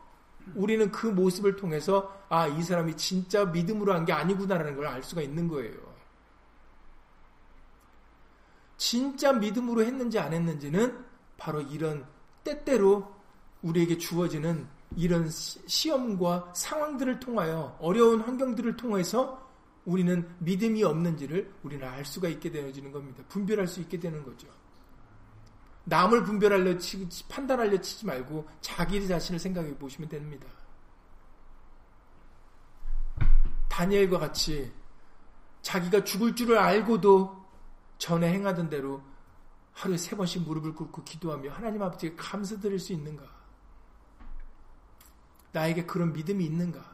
[0.54, 5.22] 우리는 그 모습을 통해서 아, 이 사람이 진짜 믿음으로 한 게 아니구나라는 걸 알 수가
[5.22, 5.74] 있는 거예요.
[8.76, 11.04] 진짜 믿음으로 했는지 안 했는지는
[11.38, 12.06] 바로 이런
[12.44, 13.14] 때때로
[13.62, 19.44] 우리에게 주어지는 이런 시험과 상황들을 통하여 어려운 환경들을 통해서
[19.84, 23.22] 우리는 믿음이 없는지를 우리는 알 수가 있게 되어지는 겁니다.
[23.28, 24.48] 분별할 수 있게 되는 거죠.
[25.84, 30.46] 남을 분별하려 치지, 판단하려 치지 말고 자기 자신을 생각해 보시면 됩니다.
[33.68, 34.72] 다니엘과 같이
[35.62, 37.44] 자기가 죽을 줄을 알고도
[37.98, 39.02] 전에 행하던 대로
[39.72, 43.35] 하루에 세 번씩 무릎을 꿇고 기도하며 하나님 아버지께 감사드릴 수 있는가?
[45.56, 46.84] 나에게 그런 믿음이 있는가?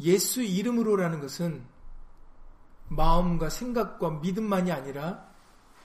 [0.00, 1.64] 예수 이름으로라는 것은
[2.88, 5.26] 마음과 생각과 믿음만이 아니라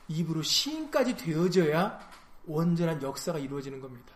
[0.10, 2.00] 입으로 시인까지 되어져야
[2.46, 4.14] 온전한 역사가 이루어지는 겁니다.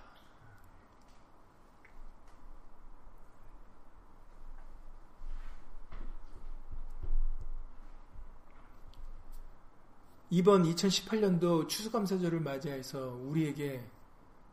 [10.29, 13.81] 이번 2018년도 추수감사절을 맞이해서 우리에게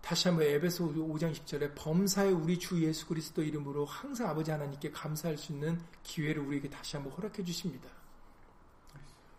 [0.01, 5.37] 다시 한번 에베소 5장 10절에 범사에 우리 주 예수 그리스도 이름으로 항상 아버지 하나님께 감사할
[5.37, 7.89] 수 있는 기회를 우리에게 다시 한번 허락해 주십니다.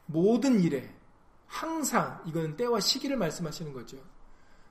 [0.07, 0.93] 모든 일에
[1.47, 3.97] 항상 이건 때와 시기를 말씀하시는 거죠.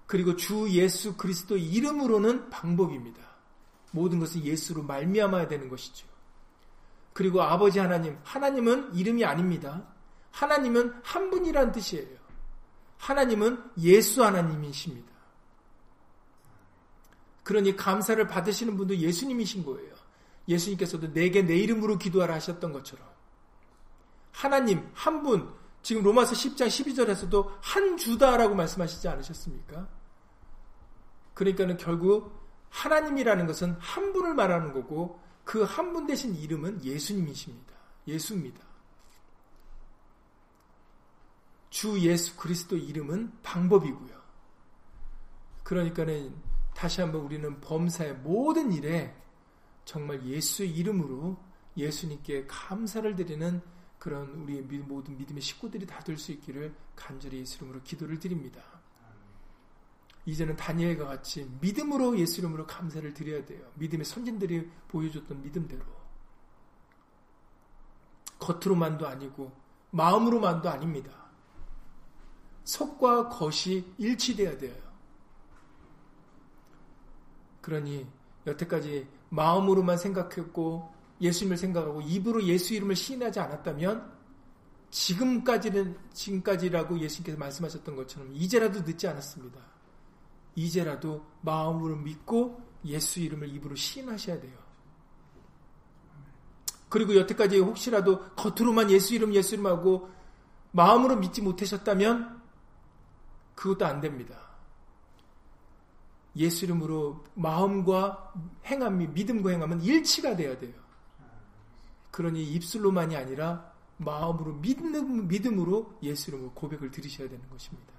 [0.06, 3.22] 그리고 주 예수 그리스도 이름으로는 방법입니다.
[3.92, 6.06] 모든 것은 예수로 말미암아야 되는 것이죠.
[7.14, 9.93] 그리고 아버지 하나님, 하나님은 이름이 아닙니다.
[10.34, 12.18] 하나님은 한 분이란 뜻이에요.
[12.98, 15.12] 하나님은 예수 하나님이십니다.
[17.44, 19.94] 그러니 감사를 받으시는 분도 예수님이신 거예요.
[20.48, 23.06] 예수님께서도 내게 내 이름으로 기도하라 하셨던 것처럼.
[24.32, 29.86] 하나님, 한 분, 지금 로마서 10장 12절에서도 한 주다라고 말씀하시지 않으셨습니까?
[31.34, 32.32] 그러니까는 결국
[32.70, 37.74] 하나님이라는 것은 한 분을 말하는 거고 그 한분 대신 이름은 예수님이십니다.
[38.08, 38.63] 예수입니다.
[41.74, 44.22] 주 예수 그리스도 이름은 방법이고요.
[45.64, 46.32] 그러니까는
[46.72, 49.12] 다시 한번 우리는 범사의 모든 일에
[49.84, 51.36] 정말 예수의 이름으로
[51.76, 53.60] 예수님께 감사를 드리는
[53.98, 58.62] 그런 우리 모든 믿음의 식구들이 다 될 수 있기를 간절히 예수 이름으로 기도를 드립니다.
[60.26, 63.68] 이제는 다니엘과 같이 믿음으로 예수 이름으로 감사를 드려야 돼요.
[63.74, 65.84] 믿음의 선진들이 보여줬던 믿음대로.
[68.38, 69.50] 겉으로만도 아니고
[69.90, 71.23] 마음으로만도 아닙니다.
[72.64, 74.74] 속과 겉이 일치돼야 돼요.
[77.60, 78.06] 그러니
[78.46, 84.12] 여태까지 마음으로만 생각했고 예수님을 생각하고 입으로 예수 이름을 시인하지 않았다면
[84.90, 89.60] 지금까지는 지금까지라고 예수님께서 말씀하셨던 것처럼 이제라도 늦지 않았습니다.
[90.56, 94.56] 이제라도 마음으로 믿고 예수 이름을 입으로 시인하셔야 돼요.
[96.88, 100.10] 그리고 여태까지 혹시라도 겉으로만 예수 이름 예수 이름 하고
[100.70, 102.43] 마음으로 믿지 못하셨다면
[103.54, 104.40] 그것도 안 됩니다.
[106.36, 108.34] 예수 이름으로 마음과
[108.64, 110.74] 행함이 믿음과 행함은 일치가 돼야 돼요.
[112.10, 117.92] 그러니 입술로만이 아니라 마음으로 믿음, 믿음으로 예수 이름으로 고백을 들으셔야 되는 것입니다.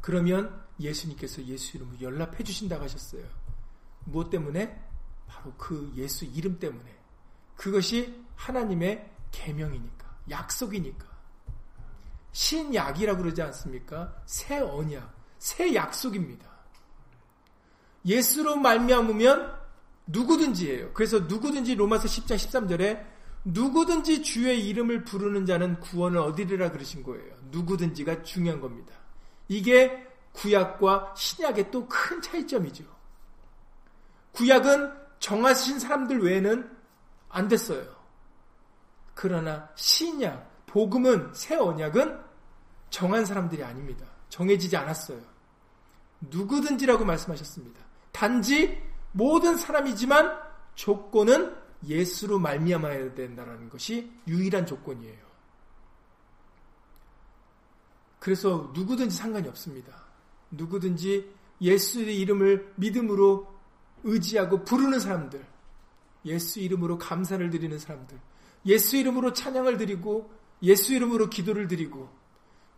[0.00, 3.26] 그러면 예수님께서 예수 이름으로 연락해 주신다고 하셨어요.
[4.04, 4.82] 무엇 때문에?
[5.26, 6.96] 바로 그 예수 이름 때문에.
[7.56, 11.15] 그것이 하나님의 계명이니까, 약속이니까.
[12.36, 14.14] 신약이라고 그러지 않습니까?
[14.26, 16.46] 새 언약, 새 약속입니다.
[18.04, 19.54] 예수로 말미암으면
[20.08, 20.92] 누구든지예요.
[20.92, 23.06] 그래서 누구든지 로마서 10장 13절에
[23.42, 27.34] 누구든지 주의 이름을 부르는 자는 구원을 얻으리라 그러신 거예요.
[27.52, 28.92] 누구든지가 중요한 겁니다.
[29.48, 32.84] 이게 구약과 신약의 또 큰 차이점이죠.
[34.32, 36.70] 구약은 정하신 사람들 외에는
[37.30, 37.96] 안 됐어요.
[39.14, 42.25] 그러나 신약, 복음은 새 언약은
[42.90, 44.06] 정한 사람들이 아닙니다.
[44.28, 45.20] 정해지지 않았어요.
[46.20, 47.80] 누구든지라고 말씀하셨습니다.
[48.12, 48.82] 단지
[49.12, 50.38] 모든 사람이지만
[50.74, 51.54] 조건은
[51.86, 55.26] 예수로 말미암아야 된다는 것이 유일한 조건이에요.
[58.18, 60.04] 그래서 누구든지 상관이 없습니다.
[60.50, 63.54] 누구든지 예수의 이름을 믿음으로
[64.04, 65.46] 의지하고 부르는 사람들,
[66.24, 68.18] 예수 이름으로 감사를 드리는 사람들,
[68.66, 70.30] 예수 이름으로 찬양을 드리고
[70.62, 72.10] 예수 이름으로 기도를 드리고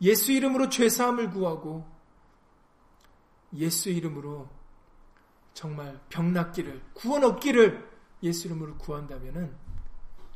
[0.00, 1.86] 예수 이름으로 죄사함을 구하고
[3.54, 4.48] 예수 이름으로
[5.54, 7.88] 정말 병 낫기를 구원 얻기를
[8.22, 9.54] 예수 이름으로 구한다면은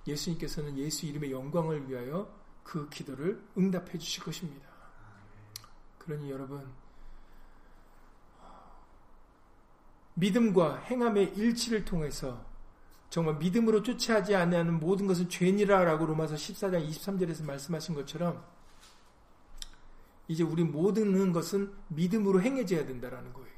[0.06, 2.28] 예수님께서는 예수 이름의 영광을 위하여
[2.64, 4.68] 그 기도를 응답해 주실 것입니다.
[5.98, 6.66] 그러니 여러분
[10.14, 12.44] 믿음과 행함의 일치를 통해서
[13.08, 18.44] 정말 믿음으로 쫓아하지 않는 모든 것은 죄니라라고 로마서 14장 23절에서 말씀하신 것처럼
[20.28, 23.52] 이제 우리 모든 것은 믿음으로 행해져야 된다라는 거예요.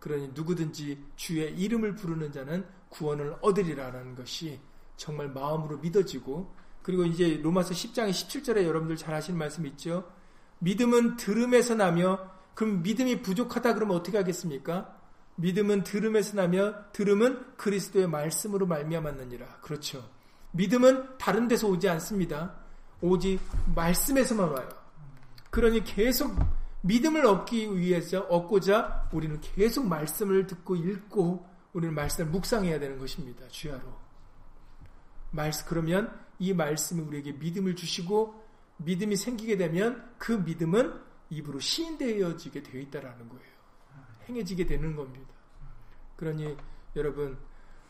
[0.00, 4.60] 그러니 누구든지 주의 이름을 부르는 자는 구원을 얻으리라는 것이
[4.96, 10.10] 정말 마음으로 믿어지고 그리고 이제 로마서 10장 17절에 여러분들 잘 아시는 말씀 있죠?
[10.60, 14.96] 믿음은 들음에서 나며 그럼 믿음이 부족하다 그러면 어떻게 하겠습니까?
[15.36, 19.58] 믿음은 들음에서 나며 들음은 그리스도의 말씀으로 말미암았느니라.
[19.60, 20.08] 그렇죠.
[20.52, 22.54] 믿음은 다른 데서 오지 않습니다.
[23.00, 23.40] 오직
[23.74, 24.85] 말씀에서만 와요.
[25.56, 26.36] 그러니 계속
[26.82, 33.48] 믿음을 얻기 위해서 얻고자 우리는 계속 말씀을 듣고 읽고 우리는 말씀을 묵상해야 되는 것입니다.
[33.48, 33.80] 주야로.
[35.30, 38.44] 말씀 그러면 이 말씀이 우리에게 믿음을 주시고
[38.76, 41.00] 믿음이 생기게 되면 그 믿음은
[41.30, 43.56] 입으로 시인되어지게 되어 있다라는 거예요.
[44.28, 45.32] 행해지게 되는 겁니다.
[46.16, 46.54] 그러니
[46.96, 47.38] 여러분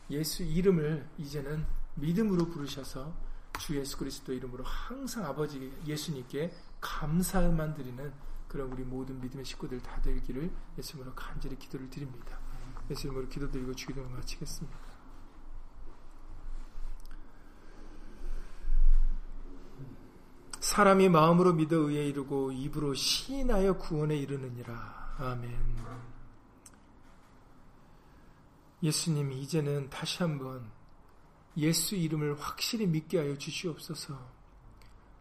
[0.09, 1.65] 예수 이름을 이제는
[1.95, 3.13] 믿음으로 부르셔서
[3.59, 8.13] 주 예수 그리스도 이름으로 항상 아버지 예수님께 감사만 드리는
[8.47, 12.39] 그런 우리 모든 믿음의 식구들 다 되기를 예수님으로 간절히 기도를 드립니다.
[12.89, 14.77] 예수님으로 기도드리고 주기도를 마치겠습니다.
[20.59, 25.15] 사람이 마음으로 믿어 의에 이르고 입으로 시인하여 구원에 이르느니라.
[25.17, 25.77] 아멘.
[28.83, 30.69] 예수님이 이제는 다시 한번
[31.57, 34.19] 예수 이름을 확실히 믿게 하여 주시옵소서.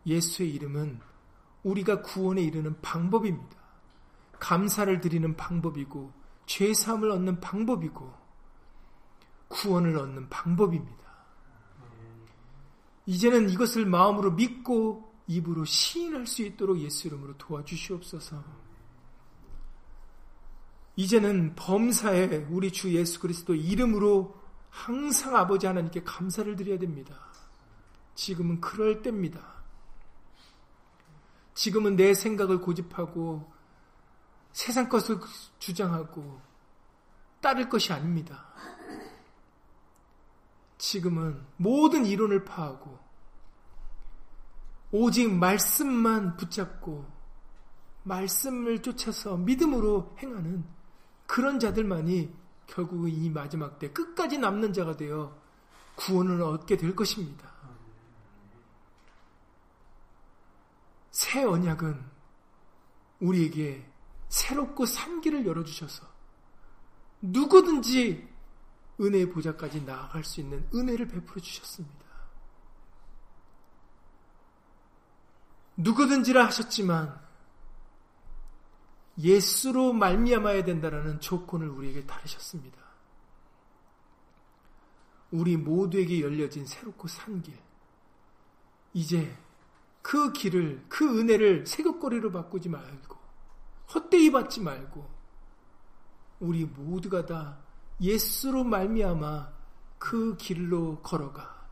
[0.04, 1.00] 예수의 이름은
[1.66, 3.56] 우리가 구원에 이르는 방법입니다.
[4.38, 6.12] 감사를 드리는 방법이고
[6.46, 8.12] 죄 사함을 얻는 방법이고
[9.48, 11.04] 구원을 얻는 방법입니다.
[13.06, 18.44] 이제는 이것을 마음으로 믿고 입으로 시인할 수 있도록 예수 이름으로 도와주시옵소서.
[20.94, 24.34] 이제는 범사에 우리 주 예수 그리스도 이름으로
[24.70, 27.14] 항상 아버지 하나님께 감사를 드려야 됩니다.
[28.14, 29.55] 지금은 그럴 때입니다.
[31.56, 33.50] 지금은 내 생각을 고집하고
[34.52, 35.18] 세상 것을
[35.58, 36.40] 주장하고
[37.40, 38.46] 따를 것이 아닙니다.
[40.76, 42.98] 지금은 모든 이론을 파하고
[44.92, 47.06] 오직 말씀만 붙잡고
[48.02, 50.62] 말씀을 쫓아서 믿음으로 행하는
[51.26, 52.34] 그런 자들만이
[52.66, 55.34] 결국 이 마지막 때 끝까지 남는 자가 되어
[55.96, 57.55] 구원을 얻게 될 것입니다.
[61.16, 61.98] 새 언약은
[63.20, 63.90] 우리에게
[64.28, 66.06] 새롭고 산 길을 열어주셔서
[67.22, 68.28] 누구든지
[69.00, 72.04] 은혜의 보좌까지 나아갈 수 있는 은혜를 베풀어 주셨습니다.
[75.78, 77.18] 누구든지라 하셨지만
[79.18, 82.78] 예수로 말미암아야 된다라는 조건을 우리에게 다르셨습니다.
[85.30, 87.58] 우리 모두에게 열려진 새롭고 산 길.
[88.92, 89.34] 이제
[90.06, 93.16] 그 길을 그 은혜를 새벽거리로 바꾸지 말고
[93.92, 95.04] 헛되이 받지 말고
[96.38, 97.58] 우리 모두가 다
[98.00, 99.52] 예수로 말미암아
[99.98, 101.66] 그 길로 걸어가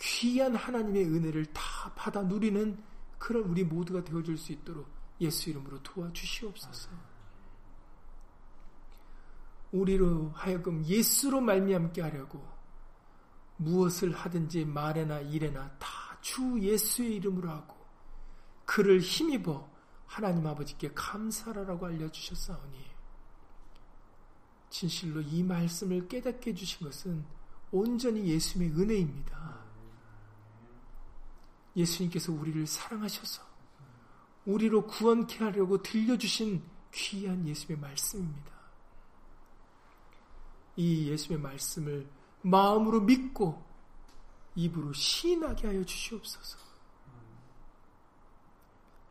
[0.00, 2.80] 귀한 하나님의 은혜를 다 받아 누리는
[3.18, 4.86] 그런 우리 모두가 되어줄 수 있도록
[5.20, 6.88] 예수 이름으로 도와주시옵소서.
[9.72, 12.46] 우리로 하여금 예수로 말미암게 하려고
[13.56, 17.76] 무엇을 하든지 말에나 일에나 다 주 예수의 이름으로 하고
[18.64, 19.68] 그를 힘입어
[20.06, 22.82] 하나님 아버지께 감사라라고 알려주셨사오니
[24.70, 27.26] 진실로 이 말씀을 깨닫게 해주신 것은
[27.70, 29.64] 온전히 예수님의 은혜입니다.
[31.76, 33.42] 예수님께서 우리를 사랑하셔서
[34.46, 36.62] 우리로 구원케 하려고 들려주신
[36.94, 38.50] 귀한 예수님의 말씀입니다.
[40.76, 42.10] 이 예수님의 말씀을
[42.40, 43.73] 마음으로 믿고
[44.56, 46.58] 입으로 시인하게 하여 주시옵소서.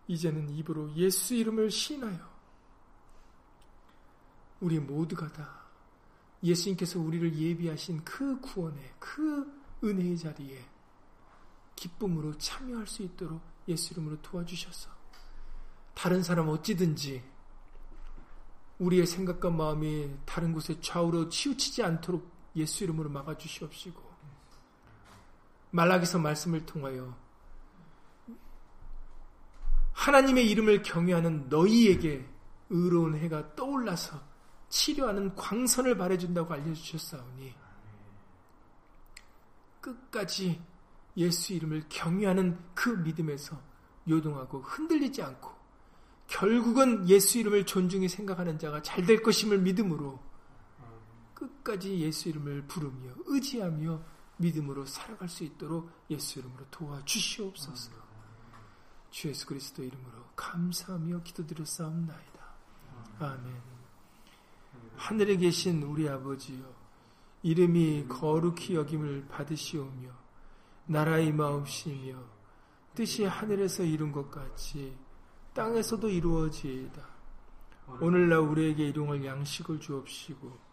[0.07, 2.33] 이제는 입으로 예수 이름을 시인하여
[4.59, 5.63] 우리 모두가 다
[6.43, 10.65] 예수님께서 우리를 예비하신 그 구원의 그 은혜의 자리에
[11.75, 14.89] 기쁨으로 참여할 수 있도록 예수 이름으로 도와주셔서
[15.93, 17.23] 다른 사람 어찌든지
[18.79, 24.02] 우리의 생각과 마음이 다른 곳에 좌우로 치우치지 않도록 예수 이름으로 막아주시옵시고
[25.73, 27.17] 말라기서 말씀을 통하여
[29.93, 32.29] 하나님의 이름을 경외하는 너희에게
[32.69, 34.21] 의로운 해가 떠올라서
[34.69, 37.55] 치료하는 광선을 발해준다고 알려주셨사오니
[39.81, 40.61] 끝까지
[41.17, 43.59] 예수 이름을 경외하는 그 믿음에서
[44.07, 45.51] 요동하고 흔들리지 않고
[46.27, 50.19] 결국은 예수 이름을 존중히 생각하는 자가 잘 될 것임을 믿음으로
[51.33, 54.12] 끝까지 예수 이름을 부르며 의지하며
[54.43, 57.91] 믿음으로 살아갈 수 있도록 예수 이름으로 도와주시옵소서.
[59.09, 62.43] 주 예수 그리스도 이름으로 감사하며 기도드렸사옵나이다.
[63.19, 63.61] 아멘.
[64.97, 66.63] 하늘에 계신 우리 아버지여
[67.43, 70.09] 이름이 거룩히 여김을 받으시오며
[70.87, 72.17] 나라의 마옵시며
[72.95, 74.95] 뜻이 하늘에서 이룬 것 같이
[75.53, 77.13] 땅에서도 이루어지이다.
[78.01, 80.72] 오늘날 우리에게 일용할 양식을 주옵시고